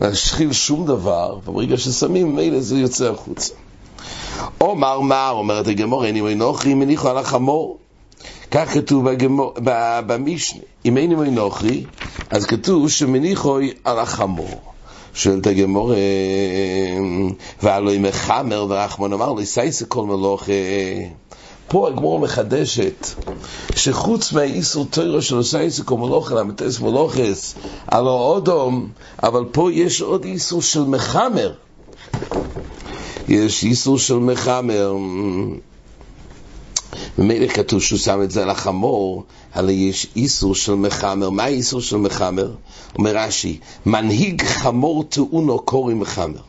להשחיל 0.00 0.52
שום 0.52 0.86
דבר, 0.86 1.38
וברגע 1.46 1.76
ששמים, 1.76 2.36
מילא 2.36 2.60
זה 2.60 2.78
יוצא 2.78 3.10
החוצה. 3.10 3.54
אומר 4.60 5.00
מר, 5.00 5.30
אומרת 5.30 5.66
הגמור, 5.66 6.04
אין 6.04 6.16
אם 6.16 6.28
נוכרי 6.28 6.74
מניחו 6.74 7.08
על 7.08 7.18
החמור. 7.18 7.78
כך 8.50 8.74
כתוב 8.74 9.04
במשנה, 10.06 10.60
אם 10.84 10.96
אין 10.96 11.12
אמוי 11.12 11.30
נוכרי, 11.30 11.84
אז 12.30 12.46
כתוב 12.46 12.88
שמניחוי 12.90 13.72
על 13.84 13.98
החמור. 13.98 14.60
שואלת 15.14 15.46
הגמור, 15.46 15.92
והלא 17.62 17.98
מחמר 17.98 18.66
ורחמון 18.68 19.12
אמר 19.12 19.32
לי, 19.32 19.46
סייסה 19.46 19.84
כל 19.84 20.06
מלוך. 20.06 20.48
פה 21.68 21.88
הגמור 21.88 22.18
מחדשת 22.18 23.06
שחוץ 23.76 24.32
מהאיסור 24.32 24.86
תוירו 24.90 25.22
של 25.22 25.42
סייסה 25.42 25.82
כל 25.82 25.96
מלוך, 25.96 26.32
למטס 26.32 26.80
מלוכס, 26.80 27.54
הלא 27.86 28.20
אודום, 28.34 28.88
אבל 29.22 29.44
פה 29.52 29.72
יש 29.72 30.00
עוד 30.00 30.24
איסור 30.24 30.62
של 30.62 30.82
מחמר. 30.82 31.52
יש 33.28 33.64
איסור 33.64 33.98
של 33.98 34.14
מחמר. 34.14 34.92
ממילא 37.18 37.46
כתוב 37.46 37.80
שהוא 37.80 37.98
שם 37.98 38.22
את 38.22 38.30
זה 38.30 38.42
על 38.42 38.50
החמור, 38.50 39.24
הרי 39.54 39.72
יש 39.72 40.06
איסור 40.16 40.54
של 40.54 40.74
מחמר. 40.74 41.30
מה 41.30 41.44
האיסור 41.44 41.80
של 41.80 41.96
מחמר? 41.96 42.50
אומר 42.98 43.16
רש"י, 43.16 43.58
מנהיג 43.86 44.42
חמור 44.42 45.04
טעונו 45.04 45.58
קורי 45.58 45.94
מחמר. 45.94 46.40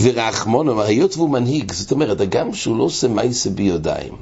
ורחמון 0.00 0.68
אומר, 0.68 0.82
היות 0.82 1.16
והוא 1.16 1.30
מנהיג, 1.30 1.72
זאת 1.72 1.92
אומרת, 1.92 2.20
הגם 2.20 2.54
שהוא 2.54 2.78
לא 2.78 2.84
עושה 2.84 3.08
מייסה 3.08 3.50
ביודיים, 3.50 4.12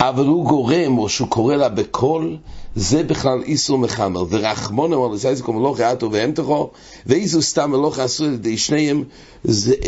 אבל 0.00 0.26
הוא 0.26 0.44
גורם, 0.44 0.98
או 0.98 1.08
שהוא 1.08 1.28
קורא 1.28 1.56
לה 1.56 1.68
בקול, 1.68 2.36
זה 2.76 3.02
בכלל 3.02 3.42
איסור 3.42 3.78
מחמר. 3.78 4.24
ורחמון 4.30 4.92
אמר 4.92 5.08
לסייס 5.08 5.40
כמו 5.40 5.60
מלוך 5.60 5.78
יעתו 5.78 6.12
והמתכו, 6.12 6.70
ואיזו 7.06 7.42
סתם 7.42 7.70
מלוך 7.70 7.98
עשו 7.98 8.24
על 8.24 8.32
ידי 8.32 8.58
שניהם, 8.58 9.04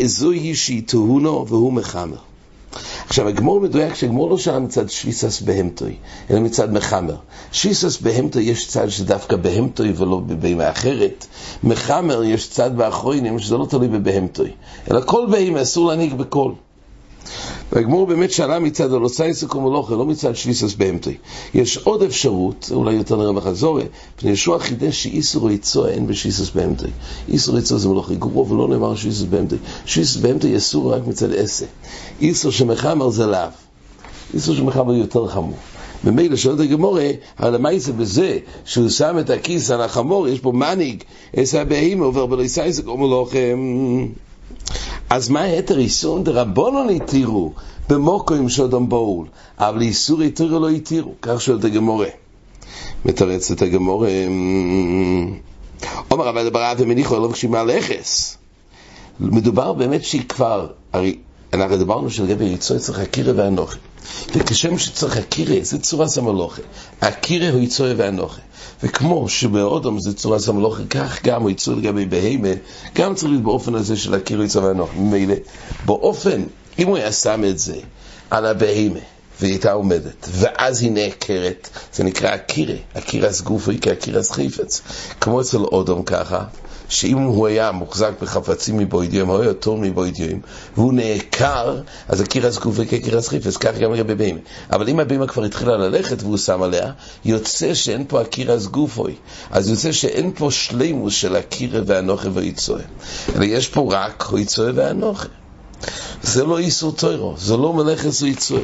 זוהי 0.05 0.55
שהיא 0.55 0.83
תהונו 0.87 1.47
והוא 1.47 1.73
מחמר. 1.73 2.28
עכשיו, 3.07 3.27
הגמור 3.27 3.59
מדויק 3.59 3.95
שהגמור 3.95 4.29
לא 4.29 4.37
שאלה 4.37 4.59
מצד 4.59 4.89
שוויסס 4.89 5.41
בהמטוי, 5.41 5.95
אלא 6.29 6.39
מצד 6.39 6.73
מחמר. 6.73 7.15
שוויסס 7.51 8.01
בהמטוי 8.01 8.43
יש 8.43 8.67
צד 8.67 8.89
שדווקא 8.89 9.35
בהמטוי 9.35 9.93
ולא 9.95 10.17
בבהמה 10.19 10.71
אחרת. 10.71 11.25
מחמר 11.63 12.23
יש 12.23 12.49
צד 12.49 12.77
באחרונים 12.77 13.39
שזה 13.39 13.57
לא 13.57 13.65
תלוי 13.65 13.87
בבהמטוי, 13.87 14.51
אלא 14.91 15.01
כל 15.05 15.27
בהמה 15.31 15.61
אסור 15.61 15.87
להנהיג 15.87 16.13
בכל. 16.13 16.51
והגמור 17.71 18.07
באמת 18.07 18.31
שאלה 18.31 18.59
מצד 18.59 18.93
הלוסייס 18.93 19.43
וקומולוכה, 19.43 19.95
לא 19.95 20.05
מצד 20.05 20.35
שוויסס 20.35 20.73
בהמטוי. 20.73 21.17
יש 21.53 21.77
עוד 21.77 22.03
אפשרות, 22.03 22.69
אולי 22.71 22.93
יותר 22.93 23.15
נראה 23.15 23.33
בחזורי, 23.33 23.83
פני 24.15 24.31
ישוע 24.31 24.59
חידש 24.59 25.03
שאיסור 25.03 25.51
יצוע 25.51 25.89
אין 25.89 26.07
בשוויסס 26.07 26.49
בהמטוי. 26.49 26.89
איסור 27.29 27.57
יצוע 27.57 27.77
זה 27.77 27.89
מלוכי 27.89 28.15
גורו, 28.15 28.49
ולא 28.49 28.67
נאמר 28.67 28.95
שוויסס 28.95 29.21
בהמטוי. 29.21 29.57
שוויסס 29.85 30.15
בהמטוי 30.15 30.57
אסור 30.57 30.93
רק 30.93 31.07
מצד 31.07 31.33
עשה. 31.33 31.65
איסור 32.21 32.51
שמחמר 32.51 33.09
זה 33.09 33.25
לאו. 33.25 33.49
איסור 34.33 34.55
שמחמר 34.55 34.93
יותר 34.93 35.27
חמור. 35.27 35.57
ממילא 36.03 36.35
שואלת 36.35 36.59
הגמורה, 36.59 37.09
אבל 37.39 37.53
למה 37.53 37.69
זה 37.77 37.93
בזה 37.93 38.37
שהוא 38.65 38.89
שם 38.89 39.19
את 39.19 39.29
הכיס 39.29 39.71
על 39.71 39.81
החמור, 39.81 40.27
יש 40.27 40.39
פה 40.39 40.51
מנהיג, 40.51 41.03
עשה 41.35 41.65
בהימה 41.65 42.05
עובר 42.05 42.25
בליסייסק, 42.25 42.87
אומר 42.87 43.07
לו, 43.07 43.29
אז 45.09 45.29
מה 45.29 45.41
היתר 45.41 45.79
איסור 45.79 46.19
דרבנון 46.19 46.89
התירו 46.89 47.53
במוקוים 47.89 48.49
שאדם 48.49 48.89
באול, 48.89 49.27
אבל 49.59 49.81
איסור 49.81 50.21
התירו 50.21 50.59
לא 50.59 50.69
התירו, 50.69 51.13
כך 51.21 51.41
שואלת 51.41 51.63
הגמורה. 51.63 52.07
מתרצת 53.05 53.61
הגמורה, 53.61 54.09
עומר 56.07 56.29
אבל 56.29 56.49
ברא 56.49 56.73
ומניחו 56.77 57.15
אלו 57.15 57.31
כשמה 57.31 57.63
לכס. 57.63 58.37
מדובר 59.19 59.73
באמת 59.73 60.03
שהיא 60.03 60.29
כבר, 60.29 60.67
הרי 60.93 61.17
אנחנו 61.53 61.77
דיברנו 61.77 62.09
שלגבי 62.09 62.45
יצוי 62.45 62.79
צריך 62.79 62.99
הקירה 62.99 63.33
והנוכה. 63.35 63.75
וכשם 64.35 64.77
שצריך 64.77 65.17
הקירה, 65.17 65.55
זה 65.61 65.79
צורה 65.79 66.07
סמלוכה. 66.07 66.61
הקירה 67.01 67.49
הוא 67.49 67.59
יצוי 67.59 67.93
והנוכה. 67.93 68.41
וכמו 68.83 69.29
שבאודום 69.29 69.99
זה 69.99 70.13
צורה 70.13 70.39
סמלוכה, 70.39 70.83
כך 70.89 71.23
גם 71.23 71.41
הוא 71.41 71.49
יצוי 71.49 71.75
לגבי 71.75 72.05
בהמה, 72.05 72.53
גם 72.95 73.15
צריך 73.15 73.31
להיות 73.31 73.43
באופן 73.43 73.75
הזה 73.75 73.97
של 73.97 74.13
הקירה 74.13 74.45
יצוי 74.45 74.63
והנוכה. 74.63 74.93
ממילא, 74.97 75.35
באופן, 75.85 76.43
אם 76.79 76.87
הוא 76.87 76.97
היה 76.97 77.11
שם 77.11 77.43
את 77.49 77.59
זה 77.59 77.75
על 78.29 78.45
הבהמה, 78.45 78.99
והיא 79.41 79.51
הייתה 79.51 79.71
עומדת, 79.71 80.29
ואז 80.31 80.81
היא 80.81 80.91
נעקרת, 80.91 81.69
זה 81.93 82.03
נקרא 82.03 82.29
הקירה, 82.29 82.75
הקירס 82.95 83.41
גופי 83.41 83.77
כהקירס 83.81 84.31
חיפץ. 84.31 84.81
כמו 85.21 85.41
אצל 85.41 85.57
אודום 85.57 86.03
ככה, 86.03 86.43
שאם 86.89 87.17
הוא 87.17 87.47
היה 87.47 87.71
מוחזק 87.71 88.11
בחפצים 88.21 88.77
מבוידיום, 88.77 89.29
הוא 89.29 89.41
היה 89.41 89.53
טוב 89.53 89.79
מבוידיום, 89.79 90.39
והוא 90.75 90.93
נעקר, 90.93 91.77
אז 92.07 92.21
הקירס 92.21 92.57
גופי 92.57 92.85
כקירס 92.85 93.27
חיפץ, 93.27 93.57
כך 93.57 93.77
גם 93.77 93.93
לגבי 93.93 94.15
בהמה. 94.15 94.39
אבל 94.71 94.89
אם 94.89 94.99
הבהמה 94.99 95.27
כבר 95.27 95.43
התחילה 95.43 95.77
ללכת 95.77 96.23
והוא 96.23 96.37
שם 96.37 96.61
עליה, 96.61 96.91
יוצא 97.25 97.73
שאין 97.73 98.05
פה 98.07 98.21
הקירס 98.21 98.65
גופוי. 98.65 99.15
אז 99.51 99.69
יוצא 99.69 99.91
שאין 99.91 100.31
פה 100.35 100.51
שלימוס 100.51 101.13
של 101.13 101.35
הקירה 101.35 101.81
והנוכה 101.85 102.29
והיצואה. 102.33 102.81
אלא 103.35 103.45
יש 103.45 103.67
פה 103.67 103.89
רק 103.91 104.29
היצואה 104.33 104.71
והנוכה. 104.75 105.27
זה 106.23 106.43
לא 106.43 106.57
איסור 106.57 106.91
טוירו, 106.91 107.35
זה 107.37 107.57
לא 107.57 107.73
מלאכס 107.73 108.21
ויצואה. 108.21 108.61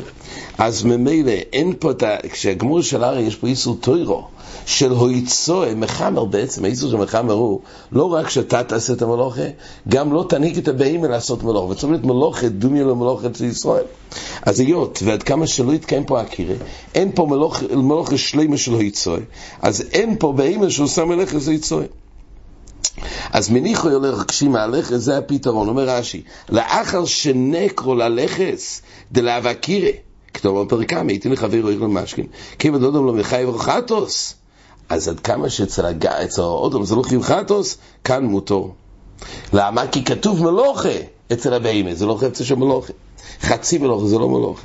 אז 0.58 0.84
ממילא 0.84 1.32
אין 1.53 1.74
פה 1.79 1.91
את 1.91 2.03
ה... 2.03 2.15
כשהגמור 2.32 2.82
של 2.82 3.03
הרי 3.03 3.22
יש 3.22 3.36
פה 3.36 3.48
איסור 3.48 3.77
טוירו 3.82 4.27
של 4.66 4.92
הויצואה, 4.92 5.76
מחמר 5.76 6.26
בעצם, 6.26 6.66
האיסור 6.66 6.90
של 6.90 6.98
מחמר 6.98 7.34
הוא 7.34 7.60
לא 7.92 8.14
רק 8.14 8.30
שאתה 8.30 8.64
תעשה 8.64 8.94
את 8.94 9.02
המלוכה, 9.02 9.42
גם 9.90 10.14
לא 10.14 10.26
תנהיג 10.30 10.58
את 10.58 10.68
הבהמה 10.68 11.08
לעשות 11.08 11.44
מלוכה, 11.44 11.72
וצריך 11.72 11.92
להיות 11.92 12.06
מלוכה, 12.06 12.50
דומיה 12.50 12.84
למלוכה 12.84 13.28
אצל 13.28 13.44
ישראל. 13.44 13.84
אז 14.42 14.60
היות, 14.60 15.00
ועד 15.06 15.24
כמה 15.24 15.48
שלא 15.48 15.74
יתקיים 15.74 16.04
פה 16.04 16.22
הקירה, 16.22 16.56
אין 16.96 17.12
פה 17.16 17.26
מלוכה, 17.26 17.66
מלוכה 17.76 18.18
שלמה 18.18 18.58
של 18.58 18.74
הויצואה, 18.74 19.20
אז 19.62 19.84
אין 19.92 20.16
פה 20.20 20.32
בהמה 20.32 20.70
שעושה 20.70 21.06
מלאכס 21.06 21.48
ויצואה. 21.48 21.86
אז 23.32 23.50
מניחו 23.50 23.90
ילך 23.90 24.24
קשימה 24.24 24.64
הלכס, 24.64 24.94
זה 24.94 25.18
הפתרון, 25.18 25.68
אומר 25.68 25.90
רש"י, 25.90 26.22
לאחר 26.50 27.06
שנקרו 27.06 27.96
ללכס 27.96 28.82
דלאבקירה, 29.12 29.90
כתוב 30.34 30.62
בפרק 30.62 30.90
כמה, 30.90 31.12
הייתי 31.12 31.30
לחבר 31.30 31.68
עיר 31.68 31.80
למשכין, 31.80 32.26
כיוון 32.60 32.82
לא 32.82 32.92
דום 32.92 33.06
לו 33.06 33.14
מחייב 33.14 33.50
רחטוס, 33.50 34.36
אז 34.89 35.08
עד 35.08 35.20
כמה 35.20 35.50
שאצל 35.50 35.86
אצל 36.25 36.42
האודום 36.42 36.86
זה 36.86 36.96
לא 36.96 37.04
חייב 37.04 37.22
חטוס, 37.22 37.77
כאן 38.04 38.25
מותר. 38.25 38.62
למה? 39.54 39.88
כי 39.88 40.06
כתוב 40.06 40.44
מלוכה 40.44 40.89
אצל 41.34 41.54
הבהמה, 41.54 41.96
זה 41.96 42.06
לא 42.06 42.18
חפצה 42.22 42.44
של 42.44 42.56
מלוכה. 42.56 42.94
חצי 43.42 43.77
מלוכה 43.77 44.06
זה 44.08 44.18
לא 44.18 44.30
מלוכה. 44.30 44.62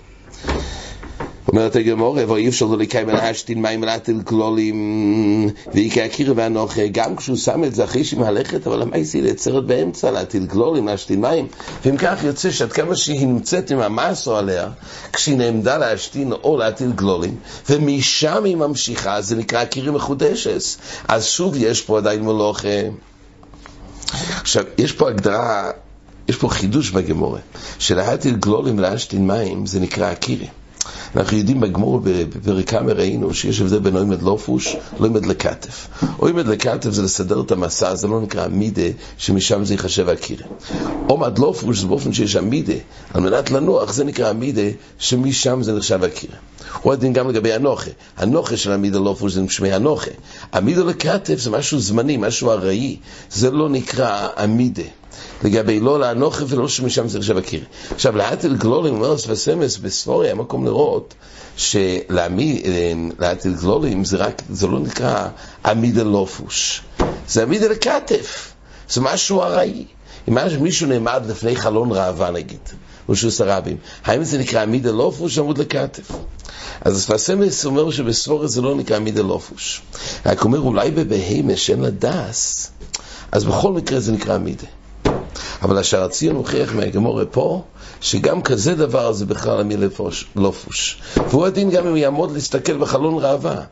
אומרת 1.50 1.76
הגמור, 1.76 2.22
אבל 2.22 2.36
אי 2.36 2.48
אפשר 2.48 2.66
לא 2.66 2.78
לקיים 2.78 3.08
על 3.08 3.16
השתין 3.16 3.62
מים 3.62 3.84
להטיל 3.84 4.22
כלולים 4.24 5.50
ויקה 5.74 6.04
הקיר 6.04 6.32
והנוכה, 6.36 6.86
גם 6.92 7.16
כשהוא 7.16 7.36
שם 7.36 7.64
את 7.64 7.74
זה 7.74 7.84
אחרי 7.84 8.04
שהיא 8.04 8.20
מהלכת, 8.20 8.66
אבל 8.66 8.82
המייסי 8.82 9.20
נעצרת 9.20 9.66
באמצע 9.66 10.10
להטיל 10.10 10.46
כלולים, 10.46 10.86
להשתין 10.86 11.20
מים, 11.20 11.46
ואם 11.84 11.96
כך 11.96 12.24
יוצא 12.24 12.50
שעד 12.50 12.72
כמה 12.72 12.96
שהיא 12.96 13.26
נמצאת 13.26 13.70
עם 13.70 13.80
המסו 13.80 14.36
עליה, 14.36 14.68
כשהיא 15.12 15.36
נעמדה 15.36 15.78
להשתין 15.78 16.32
או 16.32 16.56
להטיל 16.56 16.92
כלולים, 16.96 17.36
ומשם 17.70 18.44
היא 18.44 18.56
ממשיכה, 18.56 19.20
זה 19.20 19.36
נקרא 19.36 19.58
הקיר 19.60 19.92
מחודשת, 19.92 20.60
אז 21.08 21.26
שוב 21.26 21.54
יש 21.56 21.82
פה 21.82 21.98
עדיין 21.98 22.22
מלוכה. 22.22 22.68
עכשיו, 24.40 24.64
יש 24.78 24.92
פה 24.92 25.08
הגדרה, 25.08 25.70
יש 26.28 26.36
פה 26.36 26.48
חידוש 26.48 26.90
בגמורה, 26.90 27.40
שלהטיל 27.78 28.36
גלולים 28.36 28.78
להשתין 28.78 29.26
מים 29.26 29.66
זה 29.66 29.80
נקרא 29.80 30.06
הקירי. 30.06 30.46
אנחנו 31.16 31.36
יודעים 31.36 31.60
בגמור 31.60 32.00
בפרק 32.04 32.70
כמה 32.70 32.92
ראינו 32.92 33.34
שיש 33.34 33.60
הבדל 33.60 33.78
בין 33.78 33.96
אוימד 33.96 34.22
לופוש 34.22 34.76
לאוימד 35.00 35.26
לקטף. 35.26 35.88
אוימד 36.18 36.46
לקטף 36.46 36.90
זה 36.90 37.02
לסדר 37.02 37.40
את 37.40 37.52
המסע, 37.52 37.94
זה 37.94 38.08
לא 38.08 38.20
נקרא 38.20 38.48
מידה, 38.48 38.82
שמשם 39.18 39.64
זה 39.64 39.74
ייחשב 39.74 40.08
הקירה. 40.08 40.46
עומד 41.06 41.38
לופוש 41.38 41.78
זה 41.78 41.86
באופן 41.86 42.12
שיש 42.12 42.36
המידה, 42.36 42.74
על 43.14 43.20
מנת 43.20 43.50
לנוח 43.50 43.92
זה 43.92 44.04
נקרא 44.04 44.28
המידה, 44.28 44.62
שמשם 44.98 45.62
זה 45.62 45.72
נחשב 45.72 46.04
הקירה. 46.04 46.36
הוא 46.82 46.92
הדין 46.92 47.12
גם 47.12 47.28
לגבי 47.28 47.52
הנוכה. 47.52 47.90
הנוכה 48.16 48.56
של 48.56 48.72
המידה 48.72 48.98
לופוש 48.98 49.32
זה 49.32 49.42
שמי 49.48 49.72
הנוכה. 49.72 50.10
המידה 50.52 50.84
לקטף 50.84 51.38
זה 51.38 51.50
משהו 51.50 51.80
זמני, 51.80 52.16
משהו 52.16 52.50
ארעי. 52.50 52.96
זה 53.30 53.50
לא 53.50 53.68
נקרא 53.68 54.28
המידה. 54.36 54.99
לגבי 55.44 55.80
לא 55.80 56.00
לאנוכי 56.00 56.44
ולא 56.48 56.68
שמשם 56.68 57.08
זה 57.08 57.18
נחשב 57.18 57.36
הקיר. 57.36 57.64
עכשיו, 57.90 58.16
להטיל 58.16 58.56
גלולים, 58.56 58.94
אומר 58.94 59.18
ספסמס 59.18 59.76
בספוריה, 59.76 60.32
המקום 60.32 60.64
לראות 60.66 61.14
שלהטיל 61.56 63.54
גלולים 63.60 64.04
זה 64.04 64.16
רק, 64.16 64.42
זה 64.50 64.66
לא 64.66 64.78
נקרא 64.78 65.28
עמידה 65.66 66.02
לופוש, 66.02 66.82
זה 67.28 67.42
עמידה 67.42 67.68
לכתף, 67.68 68.52
זה 68.90 69.00
משהו 69.00 69.42
ארעי. 69.42 69.84
אם 70.28 70.38
מישהו 70.60 70.86
נעמד 70.88 71.22
לפני 71.28 71.56
חלון 71.56 71.92
ראווה 71.92 72.30
נגיד, 72.30 72.60
רשוס 73.08 73.40
הרבים, 73.40 73.76
האם 74.04 74.24
זה 74.24 74.38
נקרא 74.38 74.62
עמידה 74.62 74.90
לופוש 74.90 75.38
או 75.38 75.42
עמוד 75.42 75.58
לכתף? 75.58 76.10
אז 76.80 77.02
ספסמס 77.02 77.64
אומר 77.64 77.90
שבספוריה 77.90 78.48
זה 78.48 78.62
לא 78.62 78.74
נקרא 78.74 78.96
עמידה 78.96 79.22
לופוש. 79.22 79.82
רק 80.26 80.44
אומר, 80.44 80.58
אולי 80.58 80.90
בבהמה 80.90 81.56
שאין 81.56 81.80
לה 81.80 81.90
דס, 81.90 82.70
אז 83.32 83.44
בכל 83.44 83.72
מקרה 83.72 84.00
זה 84.00 84.12
נקרא 84.12 84.34
עמידה. 84.34 84.66
אבל 85.62 85.78
השער 85.78 86.04
הציון 86.04 86.36
הוכיח 86.36 86.74
מהגמורה 86.74 87.26
פה, 87.26 87.62
שגם 88.00 88.42
כזה 88.42 88.74
דבר 88.74 89.12
זה 89.12 89.26
בכלל 89.26 89.60
המילה 89.60 89.86
לא 90.36 90.52
פוש. 90.64 91.02
והוא 91.16 91.46
הדין 91.46 91.70
גם 91.70 91.86
אם 91.86 91.96
יעמוד 91.96 92.32
להסתכל 92.32 92.76
בחלון 92.76 93.24
ראווה. 93.24 93.62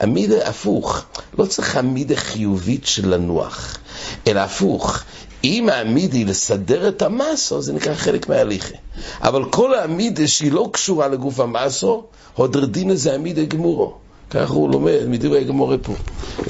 המידה 0.00 0.48
הפוך, 0.48 1.04
לא 1.38 1.44
צריך 1.44 1.76
המידה 1.76 2.16
חיובית 2.16 2.86
של 2.86 3.14
לנוח, 3.14 3.78
אלא 4.26 4.40
הפוך. 4.40 5.02
אם 5.44 5.68
העמידה 5.68 6.16
היא 6.16 6.26
לסדר 6.26 6.88
את 6.88 7.02
המסו, 7.02 7.62
זה 7.62 7.72
נקרא 7.72 7.94
חלק 7.94 8.28
מההליכה. 8.28 8.74
אבל 9.22 9.44
כל 9.50 9.74
העמידה 9.74 10.26
שהיא 10.26 10.52
לא 10.52 10.68
קשורה 10.72 11.08
לגוף 11.08 11.40
המסו, 11.40 12.04
הודרדינה 12.34 12.94
זה 12.94 13.14
עמידה 13.14 13.44
גמורו. 13.44 14.03
ככה 14.30 14.54
הוא 14.54 14.70
לומד 14.70 14.98
מדברי 15.08 15.40
הגמורה 15.40 15.78
פה. 15.78 15.92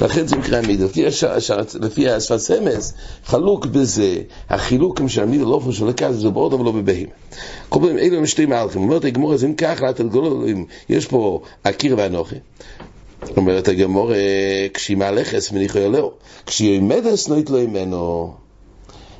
לכן 0.01 0.27
זה 0.27 0.35
נקרא 0.35 0.61
מידה. 0.61 0.85
לפי, 0.85 1.05
לפי 1.81 2.09
השפת 2.09 2.37
סמס, 2.37 2.93
חלוק 3.25 3.65
בזה, 3.65 4.21
החילוקים 4.49 5.09
של 5.09 5.23
המידה 5.23 5.43
לא 5.43 5.59
חושב 5.63 5.85
לכזה, 5.85 6.19
זה 6.19 6.29
בעוד 6.29 6.53
אבל 6.53 6.65
לא 6.65 6.71
בבהים. 6.71 7.07
כל 7.69 7.79
פעמים 7.79 7.97
אלו 7.97 8.17
הם 8.17 8.25
שתי 8.25 8.45
מהלכים. 8.45 8.81
אומרת 8.81 9.05
הגמורה, 9.05 9.35
אם 9.45 9.53
ככה, 9.53 9.85
יש 10.89 11.05
פה 11.05 11.41
הקיר 11.65 11.95
והנוחי. 11.97 12.35
אומרת 13.37 13.67
הגמורה, 13.67 14.15
כשהיא 14.73 14.97
מהלכס 14.97 15.51
מניחו 15.51 15.77
ילאו, 15.77 16.11
כשהיא 16.45 16.79
עומדת 16.79 17.29
נוית 17.29 17.49
לו 17.49 17.67
ממנו. 17.67 18.33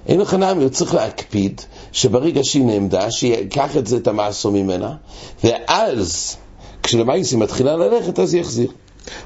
אין 0.07 0.19
לך 0.19 0.33
נמי, 0.33 0.63
הוא 0.63 0.69
צריך 0.69 0.93
להקפיד 0.93 1.61
שברגע 1.91 2.43
שהיא 2.43 2.65
נעמדה, 2.65 3.11
שיקח 3.11 3.77
את 3.77 3.87
זה, 3.87 3.97
את 3.97 4.07
המעשו 4.07 4.51
ממנה, 4.51 4.95
ואז 5.43 6.37
כשלמייסי 6.85 7.35
מתחילה 7.35 7.75
ללכת, 7.75 8.19
אז 8.19 8.33
יחזיר. 8.35 8.71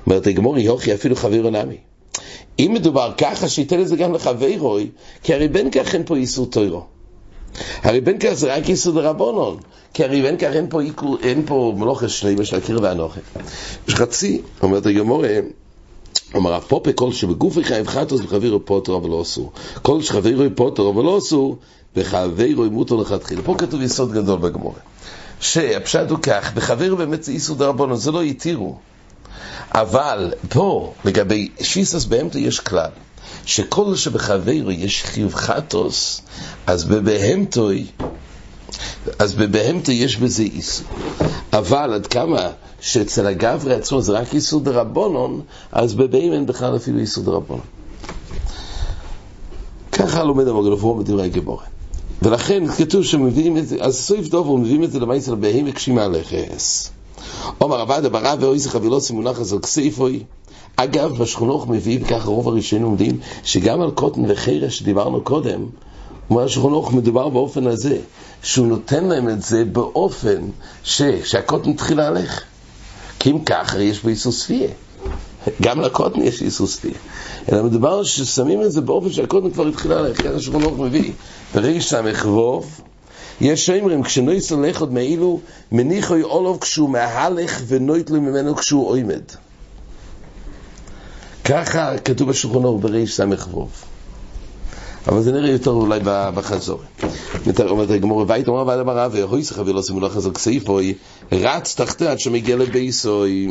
אומרת 0.05 0.27
הגמורי, 0.27 0.61
יוכי 0.61 0.93
אפילו 0.93 1.15
חברו 1.15 1.49
נמי. 1.49 1.77
אם 2.59 2.71
מדובר 2.73 3.11
ככה, 3.17 3.49
שייתן 3.49 3.81
את 3.81 3.87
זה 3.87 3.95
גם 3.95 4.13
לחברוי, 4.13 4.89
כי 5.23 5.33
הרי 5.33 5.47
בין 5.47 5.71
כך 5.71 5.95
אין 5.95 6.03
פה 6.05 6.15
איסור 6.15 6.45
טוירו. 6.45 6.83
הרי 7.83 8.01
בין 8.01 8.19
כך 8.19 8.33
זה 8.33 8.55
רק 8.55 8.69
איסור 8.69 9.01
דרבונון, 9.01 9.57
כי 9.93 10.03
הרי 10.03 10.21
בין 10.21 10.37
כך 10.37 10.49
אין 10.53 10.67
פה, 10.69 10.81
איקור, 10.81 11.17
אין 11.23 11.43
פה 11.45 11.73
מלוכס 11.77 12.11
שלימה 12.11 12.45
של 12.45 12.55
הקיר 12.55 12.79
והנוכן. 12.81 13.21
יש 13.87 13.95
חצי, 13.95 14.41
אומרת 14.63 14.85
הגמורי, 14.85 15.37
אומר 16.33 16.53
הרב 16.53 16.63
פופה, 16.67 16.93
כל 16.93 17.11
שבגופי 17.11 17.63
חייב 17.63 17.87
חטוס 17.87 18.21
בחבירו 18.21 18.65
פוטר 18.65 18.95
אבל 18.97 19.09
לא 19.09 19.21
אסור. 19.21 19.51
כל 19.81 20.01
שחברו 20.01 20.43
פוטר 20.55 20.89
אבל 20.89 21.03
לא 21.03 21.17
אסור, 21.17 21.57
בחברו 21.95 22.71
מותר 22.71 22.95
לכתחילה. 22.95 23.41
פה 23.41 23.55
כתוב 23.57 23.81
יסוד 23.81 24.11
גדול 24.11 24.39
בגמורי. 24.39 24.79
שהפשט 25.39 26.09
הוא 26.09 26.19
כך, 26.21 26.53
בחבר 26.53 26.95
באמת 26.95 27.23
זה 27.23 27.31
איסור 27.31 27.55
דרבנו, 27.55 27.97
זה 27.97 28.11
לא 28.11 28.21
התירו. 28.21 28.77
אבל 29.71 30.33
פה, 30.49 30.93
לגבי 31.05 31.49
שיסס 31.61 32.05
בהמתו 32.05 32.37
יש 32.37 32.59
כלל, 32.59 32.89
שכל 33.45 33.95
שבחברו 33.95 34.71
יש 34.71 35.03
חיוב 35.03 35.33
חטוס, 35.35 36.21
אז 36.67 36.83
בבהמתוי, 36.83 37.85
אז 39.19 39.33
בבהמתו 39.33 39.91
יש 39.91 40.17
בזה 40.17 40.43
איסור. 40.43 40.87
אבל 41.53 41.93
עד 41.93 42.07
כמה 42.07 42.49
שאצל 42.81 43.27
הגברי 43.27 43.75
עצמו 43.75 44.01
זה 44.01 44.11
רק 44.11 44.33
איסור 44.33 44.61
דרבנון, 44.61 45.41
אז 45.71 45.93
בבהמה 45.93 46.35
אין 46.35 46.45
בכלל 46.45 46.75
אפילו 46.75 46.99
איסור 46.99 47.23
דרבנון. 47.23 47.61
ככה 49.91 50.23
לומד 50.23 50.47
המוגלפור 50.47 50.95
בדברי 50.95 51.29
גבורת. 51.29 51.78
ולכן 52.21 52.67
כתוב 52.67 53.03
שמביאים 53.03 53.57
את 53.57 53.67
זה, 53.67 53.77
אז 53.79 53.95
סויף 53.95 54.27
דובו 54.27 54.57
מביאים 54.57 54.83
את 54.83 54.91
זה 54.91 54.99
למייס 54.99 55.29
על 55.29 55.35
בהמה 55.35 55.71
כשהיא 55.71 55.95
מהלכס. 55.95 56.91
עומר 57.57 57.81
עבד 57.81 58.05
הברא 58.05 58.35
ואויס 58.39 58.67
חבילות 58.67 59.03
סימונח 59.03 59.39
על 59.51 59.59
כסייפוי. 59.59 60.23
אגב, 60.75 61.17
בשכונות 61.17 61.67
מביאים, 61.67 62.03
ככה 62.03 62.29
רוב 62.29 62.47
הראשונים 62.47 62.85
עומדים, 62.85 63.19
שגם 63.43 63.81
על 63.81 63.91
קוטן 63.91 64.21
וחרש 64.27 64.77
שדיברנו 64.77 65.21
קודם, 65.21 65.65
אומר 66.29 66.43
השכונות 66.43 66.93
מדובר 66.93 67.29
באופן 67.29 67.67
הזה, 67.67 67.97
שהוא 68.43 68.67
נותן 68.67 69.03
להם 69.03 69.29
את 69.29 69.41
זה 69.41 69.65
באופן 69.65 70.41
ש, 70.83 71.01
שהקוטן 71.23 71.69
התחיל 71.69 71.97
להלך. 71.97 72.43
כי 73.19 73.31
אם 73.31 73.43
ככה, 73.43 73.81
יש 73.81 74.03
בו 74.03 74.09
איסוס 74.09 74.45
פיה. 74.45 74.67
גם 75.61 75.81
לקוטן 75.81 76.21
יש 76.21 76.41
איסוס 76.41 76.75
פיה. 76.75 76.91
אלא 77.51 77.63
מדובר 77.63 78.03
ששמים 78.03 78.61
את 78.61 78.71
זה 78.71 78.81
באופן 78.81 79.11
שהקוטן 79.11 79.51
כבר 79.51 79.67
התחילה 79.67 80.01
ללכת, 80.01 80.23
ככה 80.23 80.39
שכונות 80.39 80.77
מביא. 80.77 81.11
ברגע 81.55 81.79
ס"ו, 81.79 82.61
יש 83.41 83.65
שאומרים, 83.65 84.03
כשנויס 84.03 84.51
הולך 84.51 84.79
עוד 84.79 84.93
מאילו, 84.93 85.39
מניחוי 85.71 86.23
אולוב 86.23 86.57
כשהוא 86.61 86.89
מהלך 86.89 87.61
לו 88.09 88.21
ממנו 88.21 88.55
כשהוא 88.55 88.89
עומד. 88.89 89.21
ככה 91.45 91.97
כתוב 91.97 92.29
בשולחן 92.29 92.63
אור 92.63 92.79
בריש 92.79 93.21
ס"ו. 93.21 93.67
אבל 95.07 95.21
זה 95.21 95.31
נראה 95.31 95.49
יותר 95.49 95.71
אולי 95.71 95.99
בחזור. 96.35 96.79
אומרת 97.69 97.89
הגמור 97.89 98.25
בית, 98.25 98.47
אומר 98.47 98.67
ועד 98.67 98.79
אמרה, 98.79 99.07
והוי 99.11 99.43
סחבי 99.43 99.73
לא 99.73 99.83
שימו 99.83 99.99
לך 99.99 100.13
חזור 100.13 100.33
כסייפוי, 100.33 100.93
רץ 101.31 101.75
תחתיה 101.75 102.11
עד 102.11 102.19
שמגיע 102.19 102.55
לבייסוי. 102.55 103.47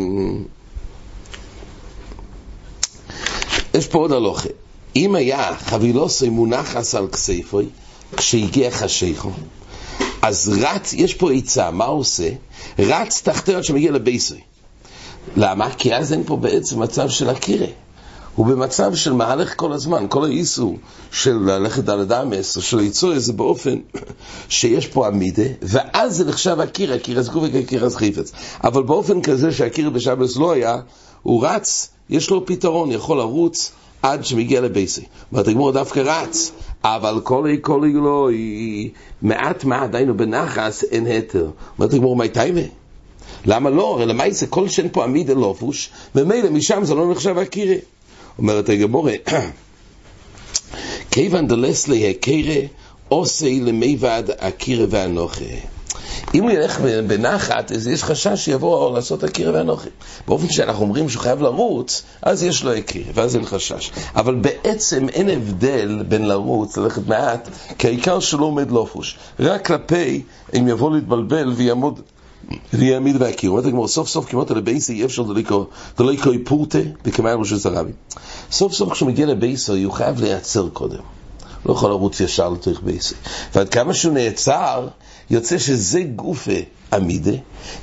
יש 3.75 3.87
פה 3.87 3.99
עוד 3.99 4.13
הלוכה. 4.13 4.49
אם 4.97 5.15
היה 5.15 5.57
חבילוסוי 5.57 6.29
מונחס 6.29 6.95
על 6.95 7.09
כסייפוי, 7.09 7.67
כשהגיע 8.17 8.71
חשיכו, 8.71 9.31
אז 10.23 10.53
רץ, 10.63 10.93
יש 10.93 11.15
פה 11.15 11.31
עיצה, 11.31 11.71
מה 11.71 11.85
הוא 11.85 12.01
עושה? 12.01 12.29
רץ 12.79 13.23
תחתיה 13.23 13.57
עד 13.57 13.65
שמגיע 13.65 13.93
לבייסוי. 13.93 14.41
למה? 15.37 15.71
כי 15.79 15.95
אז 15.95 16.13
אין 16.13 16.25
פה 16.27 16.37
בעצם 16.37 16.83
מצב 16.83 17.09
של 17.09 17.29
הקירה. 17.31 17.67
הוא 18.35 18.47
במצב 18.47 18.95
של 18.95 19.13
מהלך 19.13 19.53
כל 19.57 19.73
הזמן, 19.73 20.07
כל 20.09 20.25
האיסור 20.25 20.77
של 21.13 21.37
ללכת 21.37 21.89
על 21.89 22.01
הדמס 22.01 22.57
או 22.57 22.63
של 22.63 22.77
ליצור 22.77 23.19
זה 23.19 23.33
באופן 23.33 23.77
שיש 24.49 24.87
פה 24.87 25.07
עמידה, 25.07 25.43
ואז 25.63 26.17
זה 26.17 26.25
נחשב 26.25 26.61
הקיר, 26.61 26.93
הקיר 26.93 27.19
אז 27.19 27.29
גובי 27.29 27.63
כקיר 27.63 27.85
אז 27.85 27.97
חיפץ. 27.97 28.33
אבל 28.65 28.83
באופן 28.83 29.23
כזה 29.23 29.53
שהקיר 29.53 29.91
בשבס 29.91 30.37
לא 30.37 30.53
היה, 30.53 30.77
הוא 31.23 31.47
רץ, 31.47 31.89
יש 32.11 32.31
לו 32.31 32.47
פתרון, 32.47 32.93
יכול 32.93 33.19
לרוץ 33.19 33.73
עד 34.03 34.25
שמגיע 34.25 34.61
לבייסי. 34.61 35.05
אומרת 35.33 35.49
הגמור 35.49 35.73
דווקא 35.73 36.01
רץ, 36.01 36.53
אבל 36.85 37.21
כל 37.23 37.47
כל 37.63 37.85
לא, 37.95 38.29
מעט 39.23 39.65
מעט, 39.65 39.95
היינו 39.95 40.17
בנחס, 40.17 40.85
אין 40.85 41.07
היתר. 41.07 41.51
אומרת 41.79 41.93
הגמור, 41.93 42.17
מה 42.17 42.29
טיימה? 42.29 42.61
למה 43.47 43.71
לא? 43.71 43.95
הרי 43.95 44.07
למעשה 44.07 44.47
כל 44.47 44.69
שאין 44.69 44.89
פה 44.93 45.05
עמיד 45.05 45.31
אלופוש, 45.31 45.91
ומילא 46.15 46.51
משם 46.51 46.85
זה 46.85 46.95
לא 46.95 47.11
נחשב 47.11 47.39
הקירה. 47.39 47.77
אומרת 48.39 48.69
הגמור, 48.69 49.09
כיוון 51.11 51.47
דלסלי 51.47 52.11
הקירה, 52.11 52.67
עושה 53.09 53.47
למיבד 53.47 54.23
הקירה 54.39 54.87
והנוכה. 54.91 55.78
אם 56.35 56.43
הוא 56.43 56.51
ילך 56.51 56.81
בנחת, 57.07 57.73
אז 57.73 57.87
יש 57.87 58.05
חשש 58.05 58.45
שיבוא 58.45 58.95
לעשות 58.95 59.25
הקיר 59.25 59.51
והנוחי. 59.55 59.89
באופן 60.27 60.49
שאנחנו 60.49 60.83
אומרים 60.83 61.09
שהוא 61.09 61.23
חייב 61.23 61.43
לרוץ, 61.43 62.03
אז 62.23 62.43
יש 62.43 62.65
לו 62.65 62.73
הקיר, 62.73 63.05
ואז 63.15 63.37
אין 63.37 63.45
חשש. 63.45 63.91
אבל 64.17 64.35
בעצם 64.35 65.09
אין 65.09 65.31
הבדל 65.31 66.03
בין 66.09 66.29
לרוץ, 66.29 66.77
ללכת 66.77 67.07
מעט, 67.07 67.49
כי 67.79 67.87
העיקר 67.87 68.21
שלא 68.21 68.45
עומד 68.45 68.71
לופוש. 68.71 69.19
רק 69.41 69.67
כלפי, 69.67 70.23
אם 70.59 70.69
יבוא 70.69 70.95
להתבלבל 70.95 71.53
ויעמוד... 71.57 72.01
ויעמיד 72.73 73.23
והקיר. 73.23 73.51
אומרת 73.51 73.65
הגמור, 73.65 73.89
סוף 73.89 74.09
סוף 74.09 74.27
כמעט 74.29 74.51
לבייסי 74.51 74.93
אי 74.93 75.05
אפשר 75.05 75.23
דליקו 75.99 76.31
פורטה 76.45 76.79
בקמיים 77.05 77.39
ראש 77.39 77.67
הרבי. 77.67 77.93
סוף 78.51 78.73
סוף 78.73 78.93
כשהוא 78.93 79.09
מגיע 79.09 79.27
לבייסי 79.27 79.83
הוא 79.83 79.93
חייב 79.93 80.21
לייצר 80.21 80.69
קודם. 80.69 81.01
לא 81.67 81.73
יכול 81.73 81.91
לרוץ 81.91 82.21
ישר 82.21 82.49
לתוך 82.49 82.81
בייסי. 82.83 83.15
ועד 83.55 83.69
כמה 83.69 83.95
שהוא 83.95 84.15
נעצר, 84.15 84.89
יוצא 85.31 85.59
שזה 85.59 86.03
גופה 86.03 86.61
עמידה, 86.93 87.37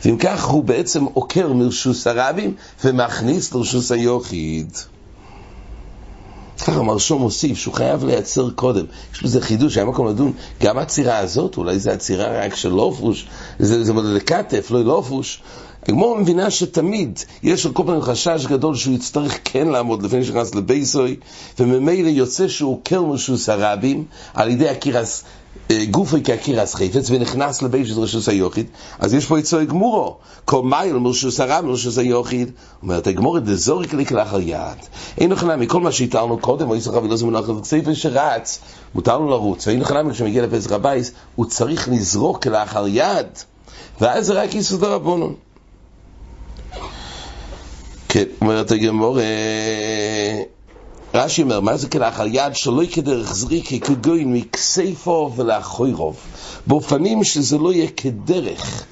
ואם 0.05 0.17
כך 0.17 0.45
הוא 0.45 0.63
בעצם 0.63 1.03
עוקר 1.03 1.53
מרשוס 1.53 2.07
הרבים 2.07 2.53
ומכניס 2.83 3.53
לרשוס 3.53 3.91
היוחיד. 3.91 4.77
ככה 6.59 6.81
מרשום 6.81 7.21
מוסיף 7.21 7.57
שהוא 7.57 7.73
חייב 7.73 8.05
לייצר 8.05 8.49
קודם. 8.49 8.85
יש 9.13 9.23
בזה 9.23 9.41
חידוש, 9.41 9.77
היה 9.77 9.85
מקום 9.85 10.07
לדון, 10.07 10.33
גם 10.61 10.77
הצירה 10.77 11.17
הזאת, 11.17 11.57
אולי 11.57 11.79
זו 11.79 11.91
הצירה 11.91 12.45
רק 12.45 12.55
של 12.55 12.69
לופוש, 12.69 13.27
זה, 13.59 13.83
זה 13.83 13.93
מודל 13.93 14.07
לכתף, 14.07 14.71
לא 14.71 14.83
לופוש. 14.83 15.41
הגמור 15.87 16.17
מבינה 16.17 16.51
שתמיד 16.51 17.19
יש 17.43 17.65
על 17.65 17.71
כל 17.71 17.83
פעם 17.85 18.01
חשש 18.01 18.45
גדול 18.45 18.75
שהוא 18.75 18.95
יצטרך 18.95 19.39
כן 19.43 19.67
לעמוד 19.67 20.03
לפני 20.03 20.23
שנכנס 20.23 20.55
לבייסוי, 20.55 21.15
וממילא 21.59 22.09
יוצא 22.09 22.47
שהוא 22.47 22.73
עוקר 22.73 23.01
מרשוס 23.01 23.49
הרבים 23.49 24.05
על 24.33 24.49
ידי 24.49 24.69
הקירס 24.69 25.23
גופי 25.91 26.23
כאקירס 26.23 26.75
חפץ 26.75 27.09
ונכנס 27.09 27.57
של 27.57 27.99
רשוס 27.99 28.29
היוחיד, 28.29 28.65
אז 28.99 29.13
יש 29.13 29.25
פה 29.25 29.39
יצוי 29.39 29.65
גמורו, 29.65 30.17
כל 30.45 30.63
מייל 30.63 30.97
מרשוס 30.97 31.39
הרם 31.39 31.65
מרשוס 31.65 31.97
היוחיד, 31.97 32.51
אומרת 32.83 33.07
הגמורת 33.07 33.43
דזוריק 33.43 33.93
לי 33.93 34.05
כלאחר 34.05 34.39
יד. 34.39 34.77
אין 35.17 35.31
נכנע 35.31 35.55
מכל 35.55 35.81
מה 35.81 35.91
שהתארנו 35.91 36.37
קודם, 36.37 36.69
או 36.69 36.75
ישחק 36.75 37.03
ולא 37.03 37.15
זמן 37.15 37.35
אחר 37.35 37.63
ספר 37.63 37.93
שרץ, 37.93 38.59
מותר 38.95 39.17
לו 39.17 39.29
לרוץ, 39.29 39.67
ואין 39.67 39.79
נכנע 39.79 40.01
כשמגיע 40.11 40.45
לפסח 40.45 40.71
הבייס, 40.71 41.11
הוא 41.35 41.45
צריך 41.45 41.89
לזרוק 41.89 42.43
כלאחר 42.43 42.87
יד, 42.87 43.27
ואז 44.01 44.25
זה 44.25 44.33
רק 44.33 44.55
יסוד 44.55 44.83
הרבונון. 44.83 45.33
כן, 48.15 48.23
אומרת 48.41 48.71
הגמורת 48.71 49.23
רש"י 51.13 51.41
אומר, 51.41 51.59
מה 51.59 51.77
זה 51.77 51.89
כלאחר 51.89 52.25
יד 52.27 52.55
שלא 52.55 52.83
כדרך 52.91 53.33
זריקי 53.35 53.79
כגוין 53.79 54.33
מכסייפו 54.33 55.31
ולאחוירוב, 55.35 56.15
באופנים 56.67 57.23
שזה 57.23 57.57
לא 57.57 57.73
יהיה 57.73 57.87
כדרך. 57.97 58.83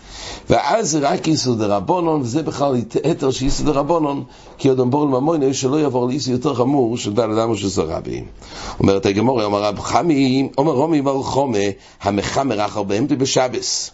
ואז 0.50 0.92
זה 0.92 1.00
רק 1.00 1.28
יסוד 1.28 1.62
הרבונון, 1.62 2.22
וזה 2.22 2.44
בכלל 2.44 2.76
היתר 3.04 3.32
של 3.32 3.46
יסוד 3.46 3.68
הרבונון, 3.68 4.24
כי 4.58 4.70
עוד 4.70 4.80
אמבור 4.80 5.06
לממונו 5.06 5.54
שלא 5.54 5.80
יעבור 5.80 6.08
לאיסו 6.08 6.32
יותר 6.32 6.54
חמור 6.54 6.98
של 6.98 7.14
דל 7.14 7.32
אדם 7.32 7.50
ושל 7.52 7.68
זרבי. 7.68 8.24
אומרת 8.80 9.06
הגמור, 9.06 9.44
אומר 9.44 9.64
רב 9.64 9.80
חמי, 9.80 10.50
אומר 10.58 10.72
רומי 10.72 11.02
בר 11.02 11.24
חומה, 11.24 11.58
המחמר 12.02 12.66
אחר 12.66 12.84
בהמתי 12.84 13.16
בשבס. 13.16 13.92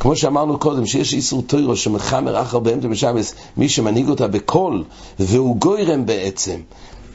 כמו 0.00 0.16
שאמרנו 0.16 0.58
קודם, 0.58 0.86
שיש 0.86 1.14
איסור 1.14 1.42
טוירו 1.42 1.76
שמחמר 1.76 2.42
אחר 2.42 2.58
בהמתי 2.58 2.88
בשבס, 2.88 3.34
מי 3.56 3.68
שמנהיג 3.68 4.08
אותה 4.08 4.28
בקול, 4.28 4.84
והוא 5.18 5.56
גוירם 5.56 6.06
בעצם, 6.06 6.60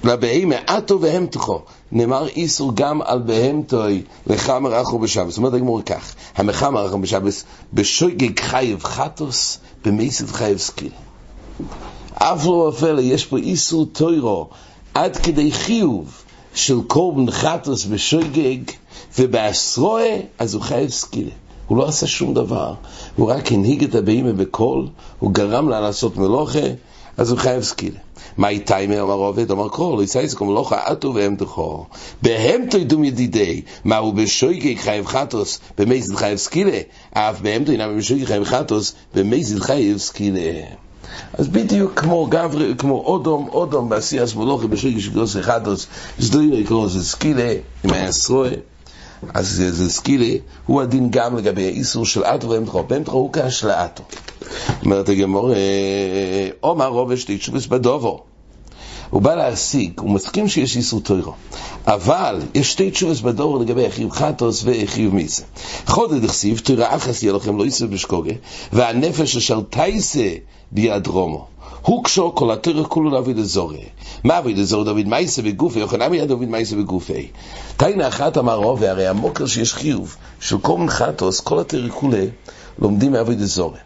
לבהמה 0.04 0.56
עטו 0.68 1.02
והמתכו, 1.02 1.62
נאמר 1.92 2.28
איסור 2.28 2.72
גם 2.76 3.02
על 3.02 3.20
בהמתוי 3.20 4.04
לחמר 4.28 4.82
אחו 4.82 5.00
בשבס. 5.00 5.38
אומרת 5.38 5.54
הגמור 5.54 5.82
כך, 5.82 6.16
המחמר 6.36 6.88
אחו 6.88 7.00
בשבס, 7.00 7.44
בשויגג 7.74 8.40
חייב 8.40 8.84
חטוס, 8.84 9.60
במייסד 9.86 10.28
חייב 10.28 10.58
סקיל. 10.58 10.92
אף 12.14 12.46
לא 12.46 12.70
אפלה, 12.70 13.02
יש 13.02 13.26
פה 13.26 13.38
איסור 13.38 13.86
טוירו, 13.86 14.50
עד 14.94 15.18
כדי 15.18 15.52
חיוב 15.52 16.24
של 16.54 16.82
קורבן 16.88 17.32
חטוס 17.32 17.86
בשויגג, 17.86 18.60
ובעשרוה, 19.20 20.04
אז 20.40 20.54
הוא 20.54 20.62
חייב 20.62 20.90
סקיל. 20.90 21.30
הוא 21.72 21.78
לא 21.78 21.88
עשה 21.88 22.08
שום 22.08 22.34
דבר, 22.34 22.74
הוא 23.16 23.32
רק 23.32 23.52
הנהיג 23.52 23.84
את 23.84 23.96
הבהמה 23.96 24.34
בקול, 24.34 24.88
הוא 25.20 25.32
גרם 25.32 25.70
לה 25.70 25.80
לעשות 25.80 26.18
מלוכה, 26.18 26.60
אז 27.18 27.32
הוא 27.32 27.40
חייב 27.40 27.64
סקילה. 27.64 28.00
מה 28.38 28.50
איתי 28.50 28.88
מאמר 28.88 29.14
עובד? 29.14 29.52
אמר 29.52 29.70
קרוא, 29.70 29.98
לא 29.98 30.04
יצא 30.04 30.28
כמו 30.28 30.54
לא 30.54 30.64
חעתו 30.64 31.14
והם 31.14 31.36
תוכו. 31.36 31.86
בהם 32.22 32.62
תוידום 32.70 33.04
ידידי, 33.04 33.62
מה 33.84 33.98
הוא 33.98 34.14
בשויגי 34.14 34.78
חייב 34.78 35.06
חטוס, 35.06 35.60
במייזיל 35.78 36.16
חייב 36.16 36.38
סקילה, 36.38 36.80
אף 37.14 37.42
בהם 37.42 37.64
תוידום 37.64 37.98
בשויגי 37.98 38.26
חייב 38.26 38.44
חטוס, 38.44 38.94
במייזיל 39.16 39.60
חייב 39.60 39.98
סקילה. 39.98 40.52
אז 41.34 41.48
בדיוק 41.48 42.00
כמו 42.00 42.28
גברי, 42.30 42.74
כמו 42.78 43.04
אודום, 43.06 43.50
אודום 43.52 43.90
בעשייה 43.90 44.28
סמולוכי 44.28 44.68
בשויגי 44.68 45.02
שגוס 45.02 45.36
חטוס, 45.36 45.88
זדוינו 46.20 46.58
יקראו 46.58 46.90
זה 46.90 47.06
סקילה, 47.06 47.54
עם 47.84 47.90
העשרוה. 47.90 48.50
אז 49.34 49.64
זה 49.70 49.90
סקילה, 49.90 50.38
הוא 50.66 50.82
הדין 50.82 51.10
גם 51.12 51.38
לגבי 51.38 51.66
האיסור 51.66 52.06
של 52.06 52.24
אטו. 52.24 52.48
בהם 52.88 53.04
תוכו 53.04 53.18
הוא 53.18 53.34
קש 53.34 53.64
לאטו. 53.64 54.04
אומרת 54.86 55.10
הגמור, 55.10 55.52
עומר 56.60 56.88
רובש 56.88 57.24
תשובס 57.24 57.66
בדובו. 57.66 58.24
הוא 59.12 59.22
בא 59.22 59.36
להשיג, 59.36 60.00
הוא 60.00 60.10
מסכים 60.10 60.48
שיש 60.48 60.78
איסור 60.78 61.00
טוירו, 61.00 61.34
אבל 61.88 62.40
יש 62.54 62.72
שתי 62.72 62.92
תשובס 62.92 63.22
בדור 63.22 63.60
לגבי 63.60 63.88
החיוב 63.88 64.12
חטוס 64.12 64.64
וחיוב 64.66 65.16
מיסה. 65.16 65.44
חודד 65.86 66.24
הכסיב, 66.24 66.60
תוירה 66.60 66.96
אחס 66.96 67.24
יהיה 67.24 67.34
לכם 67.34 67.58
לא 67.58 67.64
ייסו 67.64 67.88
בשקוגה, 67.88 68.34
והנפש 68.74 69.38
אשר 69.38 69.62
תייסה 69.70 70.30
ביד 70.72 71.08
רומו. 71.08 71.46
הוא 71.82 72.04
קשור 72.04 72.36
כל 72.36 72.52
התוירה 72.52 72.86
כולו 72.86 73.10
להביא 73.10 73.36
לזורי. 73.36 73.86
מה 74.24 74.40
אביא 74.40 74.56
לזורי 74.56 74.86
דוד 74.86 75.08
מייסה 75.08 75.42
בגופי, 75.42 75.80
יוחנן 75.80 76.08
מיד 76.08 76.28
דוד 76.28 76.50
מייסה 76.50 76.76
בגופי. 76.76 77.28
תיינה 77.78 78.08
אחת 78.08 78.38
אמר 78.38 78.56
רובי, 78.56 78.88
הרי 78.88 79.08
המוקר 79.08 79.46
שיש 79.46 79.74
חיוב 79.74 80.16
של 80.40 80.58
כל 80.58 80.78
מנחתוס, 80.78 81.40
כל 81.40 81.60
התוירה 81.60 81.90
כולה, 81.90 82.26
לומדים 82.80 83.12
מאביא 83.12 83.36
לזורי. 83.38 83.80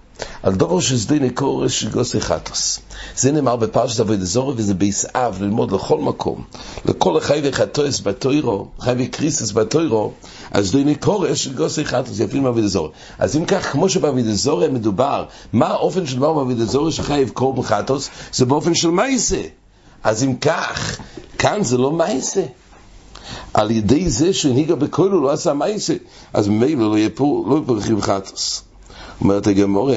על 0.43 0.55
דובר 0.55 0.79
ששדה 0.79 1.19
נקור 1.19 1.67
שגוס 1.67 2.15
חטוס. 2.15 2.79
זה 3.17 3.31
נאמר 3.31 3.55
בפרשת 3.55 3.99
אבוי 3.99 4.17
דזורי 4.17 4.53
וזה 4.57 4.73
ביסאב 4.73 5.41
ללמוד 5.41 5.71
לכל 5.71 5.99
מקום. 5.99 6.43
לכל 6.85 7.17
החי 7.17 7.41
וחטוס 7.43 8.01
בתוירו, 8.01 8.67
חי 8.79 8.93
וקריסס 8.97 9.51
בתוירו, 9.51 10.11
אז 10.51 10.67
שדה 10.67 10.83
נקור 10.83 11.33
שגוס 11.33 11.79
חטוס, 11.79 12.19
יפים 12.19 12.43
מאבוי 12.43 12.61
דזורי. 12.61 12.89
אז 13.19 13.35
אם 13.35 13.45
כך, 13.45 13.71
כמו 13.71 13.89
שבאבוי 13.89 14.23
דזורי 14.23 14.67
מדובר, 14.67 15.25
מה 15.53 15.67
האופן 15.67 16.05
של 16.05 16.17
דבר 16.17 16.33
באבוי 16.33 16.55
דזורי 16.55 16.91
שחי 16.91 17.23
וקור 17.27 17.53
בחטוס? 17.53 18.09
זה 18.33 18.45
באופן 18.45 18.73
של 18.73 18.89
מייסה. 18.89 19.41
אז 20.03 20.23
אם 20.23 20.35
כך, 20.35 20.99
כאן 21.37 21.63
זה 21.63 21.77
לא 21.77 21.91
מייסה. 21.91 22.43
על 23.53 23.71
ידי 23.71 24.09
זה 24.09 24.33
שהנהיגה 24.33 24.75
בכל 24.75 25.11
הוא 25.11 25.21
לא 25.21 25.31
עשה 25.31 25.53
מייסה, 25.53 25.93
אז 26.33 26.47
ממילא 26.47 26.91
לא 26.91 26.97
יהיה 26.97 27.09
פה, 27.15 27.45
לא 27.47 27.55
יהיה 27.55 27.65
פה 27.65 27.73
רכיב 27.73 28.01
חטוס. 28.01 28.64
אומרת 29.21 29.47
הגמור, 29.47 29.91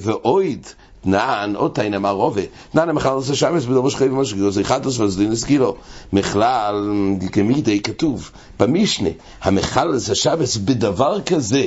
ואויד, 0.00 0.66
נען, 1.04 1.56
עוד 1.56 1.70
תאין 1.70 1.94
אמר 1.94 2.10
רובה, 2.10 2.42
נען 2.74 2.88
המחל 2.88 3.08
עושה 3.08 3.34
שמש 3.34 3.66
בדומו 3.66 3.90
שחייב 3.90 4.12
משהו 4.12 4.36
גדול, 4.36 4.50
זה 4.50 4.64
חטוס 4.64 4.98
וסדינס 4.98 5.44
גילו. 5.44 5.76
מכלל, 6.12 6.90
כמידי 7.32 7.80
כתוב, 7.80 8.30
במשנה, 8.60 9.08
המחל 9.42 9.94
עושה 9.94 10.14
שמש 10.14 10.56
בדבר 10.56 11.20
כזה, 11.20 11.66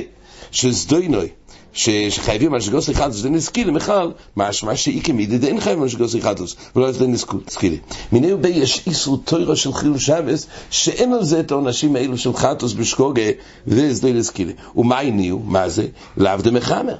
שסדוינוי, 0.50 1.28
שחייבים 1.76 2.54
על 2.54 2.60
שגוס 2.60 2.88
לחטוס 2.88 3.16
זה 3.16 3.30
נסקילה, 3.30 3.72
בכלל, 3.72 4.12
משמע 4.36 4.76
שאי 4.76 5.00
כמידי 5.04 5.38
דאין 5.38 5.60
חייבים 5.60 5.82
על 5.82 5.88
שגוס 5.88 6.14
לחטוס, 6.14 6.56
ולא 6.76 6.92
זה 6.92 7.06
נסקילה. 7.06 7.76
מיני 8.12 8.32
ובי 8.32 8.48
יש 8.48 8.82
איסור 8.86 9.18
תוירו 9.24 9.56
של 9.56 9.72
חילול 9.72 9.98
שבס, 9.98 10.46
שאין 10.70 11.12
על 11.12 11.24
זה 11.24 11.40
את 11.40 11.50
העונשים 11.50 11.96
האלו 11.96 12.18
של 12.18 12.32
חטוס 12.32 12.72
בשקוגה, 12.72 13.22
וזה 13.66 14.12
נסקילה. 14.12 14.52
ומה 14.76 14.98
הניעו? 14.98 15.38
מה 15.38 15.68
זה? 15.68 15.86
לאו 16.16 16.36
דמחמר. 16.42 16.96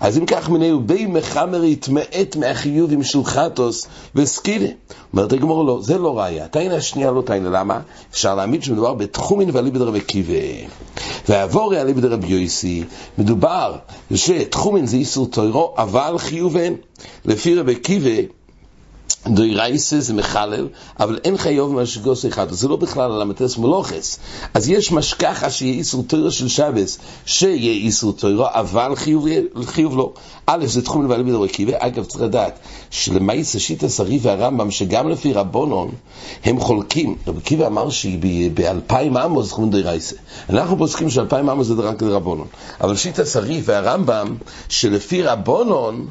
אז 0.00 0.18
אם 0.18 0.26
כך 0.26 0.50
מיני 0.50 0.72
ובי 0.72 1.06
מחמר 1.06 1.64
יתמעט 1.64 2.36
מהחיובים 2.36 3.02
של 3.02 3.24
חטוס 3.24 3.86
וסקילה. 4.14 4.68
אומרת 5.12 5.32
הגמור 5.32 5.64
לא, 5.64 5.78
זה 5.82 5.98
לא 5.98 6.18
ראיה. 6.18 6.48
תאינה 6.48 6.74
השנייה 6.74 7.10
לא 7.10 7.22
תאינה, 7.22 7.50
למה? 7.50 7.80
אפשר 8.10 8.34
להעמיד 8.34 8.62
שמדובר 8.62 8.94
בתחומין 8.94 9.50
ועלי 9.52 9.70
בדרב 9.70 9.94
עקיבא. 9.94 10.34
ועבור 11.28 11.74
עלי 11.74 11.94
בדרב 11.94 12.24
יויסי, 12.24 12.84
מדובר 13.18 13.76
שתחומין 14.14 14.86
זה 14.86 14.96
איסור 14.96 15.26
תוירו, 15.26 15.74
אבל 15.78 16.18
חיובן. 16.18 16.72
לפי 17.24 17.54
רבי 17.54 17.72
עקיבא, 17.72 18.28
דוירייסה 19.26 20.00
זה 20.00 20.14
מחלל, 20.14 20.68
אבל 21.00 21.18
אין 21.24 21.36
חיוב 21.36 21.74
משגוס 21.74 22.26
אחד, 22.26 22.52
זה 22.52 22.68
לא 22.68 22.76
בכלל 22.76 23.12
על 23.12 23.22
המטרס 23.22 23.58
מלוכס. 23.58 24.18
אז 24.54 24.68
יש 24.68 24.92
משכחה 24.92 25.50
שיהיה 25.50 25.72
איסור 25.74 26.04
תוירו 26.06 26.30
של 26.30 26.48
שבס, 26.48 26.98
שיהיה 27.26 27.72
איסור 27.72 28.12
תוירו, 28.12 28.46
אבל 28.48 28.96
חיוב, 28.96 29.26
חיוב 29.64 29.96
לא. 29.96 30.12
א', 30.46 30.66
זה 30.66 30.82
תחום 30.82 31.04
לבעלי 31.04 31.22
בדור 31.22 31.44
עקיבא, 31.44 31.72
אגב, 31.78 32.04
צריך 32.04 32.22
לדעת 32.22 32.58
שלמעשה 32.90 33.58
שיטה 33.58 33.88
שרי 33.88 34.18
והרמב"ם, 34.22 34.70
שגם 34.70 35.08
לפי 35.08 35.32
רבונון, 35.32 35.90
הם 36.44 36.60
חולקים. 36.60 37.16
רבי 37.26 37.38
עקיבא 37.38 37.66
אמר 37.66 37.90
שבאלפיים 37.90 39.16
עמוס 39.16 39.44
זה 39.44 39.50
תחום 39.50 39.70
דוירייסה. 39.70 40.16
אנחנו 40.50 40.78
פוסקים 40.78 41.10
שאלפיים 41.10 41.48
עמוס 41.48 41.66
זה 41.66 41.74
רק 41.74 42.02
לרבונון. 42.02 42.46
אבל 42.80 42.96
שיטה 42.96 43.24
שרי 43.24 43.60
והרמב"ם, 43.64 44.36
שלפי 44.68 45.22
רבונון, 45.22 46.06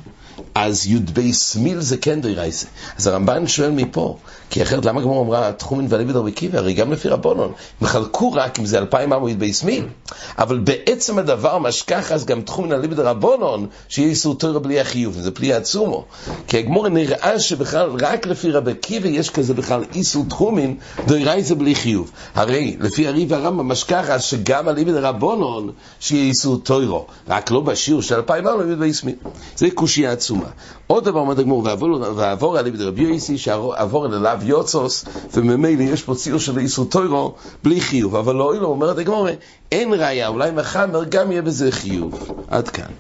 אז 0.56 0.88
י"ב 0.88 1.32
סמיל 1.32 1.80
זה 1.80 1.97
כן 1.97 2.21
דרייסה. 2.21 2.67
אז 2.97 3.08
הרמב"ן 3.08 3.47
שואל 3.47 3.71
מפה, 3.71 4.17
כי 4.49 4.63
אחרת 4.63 4.86
למה 4.86 5.02
גמור 5.02 5.25
אמרה 5.25 5.52
תחומין 5.52 5.86
ועלי 5.89 6.04
ודרבי 6.04 6.32
קיבי? 6.32 6.58
הרי 6.58 6.73
גם 6.73 6.91
לפי 6.91 7.08
רבונון, 7.08 7.52
הם 7.82 7.88
חלקו 7.88 8.32
רק 8.32 8.60
אם 8.60 8.65
זה 8.65 8.78
אלפיים 8.78 9.13
עמו 9.13 9.30
י"ב 9.30 9.52
סמיל. 9.52 9.86
אבל 10.38 10.60
בעצם 10.60 11.19
הדבר 11.19 11.58
משכח 11.58 12.12
אז 12.12 12.25
גם 12.25 12.41
תחומין 12.41 12.71
ועלי 12.71 12.88
ודרבונון, 12.88 13.67
שיהיה 13.89 14.10
איסור 14.10 14.36
תורה 14.36 14.60
בלי 14.60 14.80
החיוב, 14.80 15.19
זה 15.19 15.32
פלי 15.32 15.54
עצומו. 15.54 16.06
כי 16.47 16.58
הגמור 16.58 16.88
נראה 16.89 17.39
שבכלל 17.39 17.89
רק 18.02 18.25
לפי 18.25 18.52
רבי 18.52 18.73
קיבי 18.73 19.10
יש 19.10 19.30
כזה 19.30 19.54
בכלל 19.54 19.84
איסור 19.95 20.25
תחומין 20.30 20.78
דרייסה 21.08 21.56
בלי 21.56 21.75
חיוב. 21.75 22.12
הרי 22.36 22.78
לפי 22.80 23.08
הרי 23.08 23.25
והרמב"ם 23.30 23.67
משכח 23.67 24.10
אז 24.10 24.23
שגם 24.23 24.67
עלי 24.67 24.84
ודרבונון 24.88 25.71
שיהיה 25.99 26.23
איסור 26.23 26.58
תוירו, 26.58 27.06
רק 27.28 27.52
לא 27.52 27.62
בשיעור 27.62 28.02
של 28.02 28.15
אלפיים 28.15 28.47
עמו 28.47 28.62
י"ב 28.62 28.91
סמיל. 28.91 29.15
זה 29.56 29.71
קושייה 29.71 30.15
עצומה. 30.29 30.49
עוד 30.87 31.05
דבר 31.05 31.19
אומר 31.19 31.39
הגמור, 31.39 31.67
ועבור 32.15 32.57
עלי 32.57 32.71
בדרבי 32.71 33.01
יויסי, 33.01 33.37
שעבור 33.37 34.05
אליו 34.05 34.39
יוצוס, 34.43 35.05
וממילא 35.33 35.83
יש 35.83 36.03
פה 36.03 36.15
ציור 36.15 36.39
של 36.39 36.57
איסור 36.57 36.85
טוירו 36.85 37.35
בלי 37.63 37.81
חיוב, 37.81 38.15
אבל 38.15 38.35
לא, 38.35 38.55
אומרת 38.61 38.97
הגמור, 38.97 39.27
אין 39.71 39.93
ראיה, 39.93 40.27
אולי 40.27 40.51
מחמר 40.51 41.03
גם 41.03 41.31
יהיה 41.31 41.41
בזה 41.41 41.71
חיוב. 41.71 42.31
עד 42.47 42.67
כאן. 42.67 42.91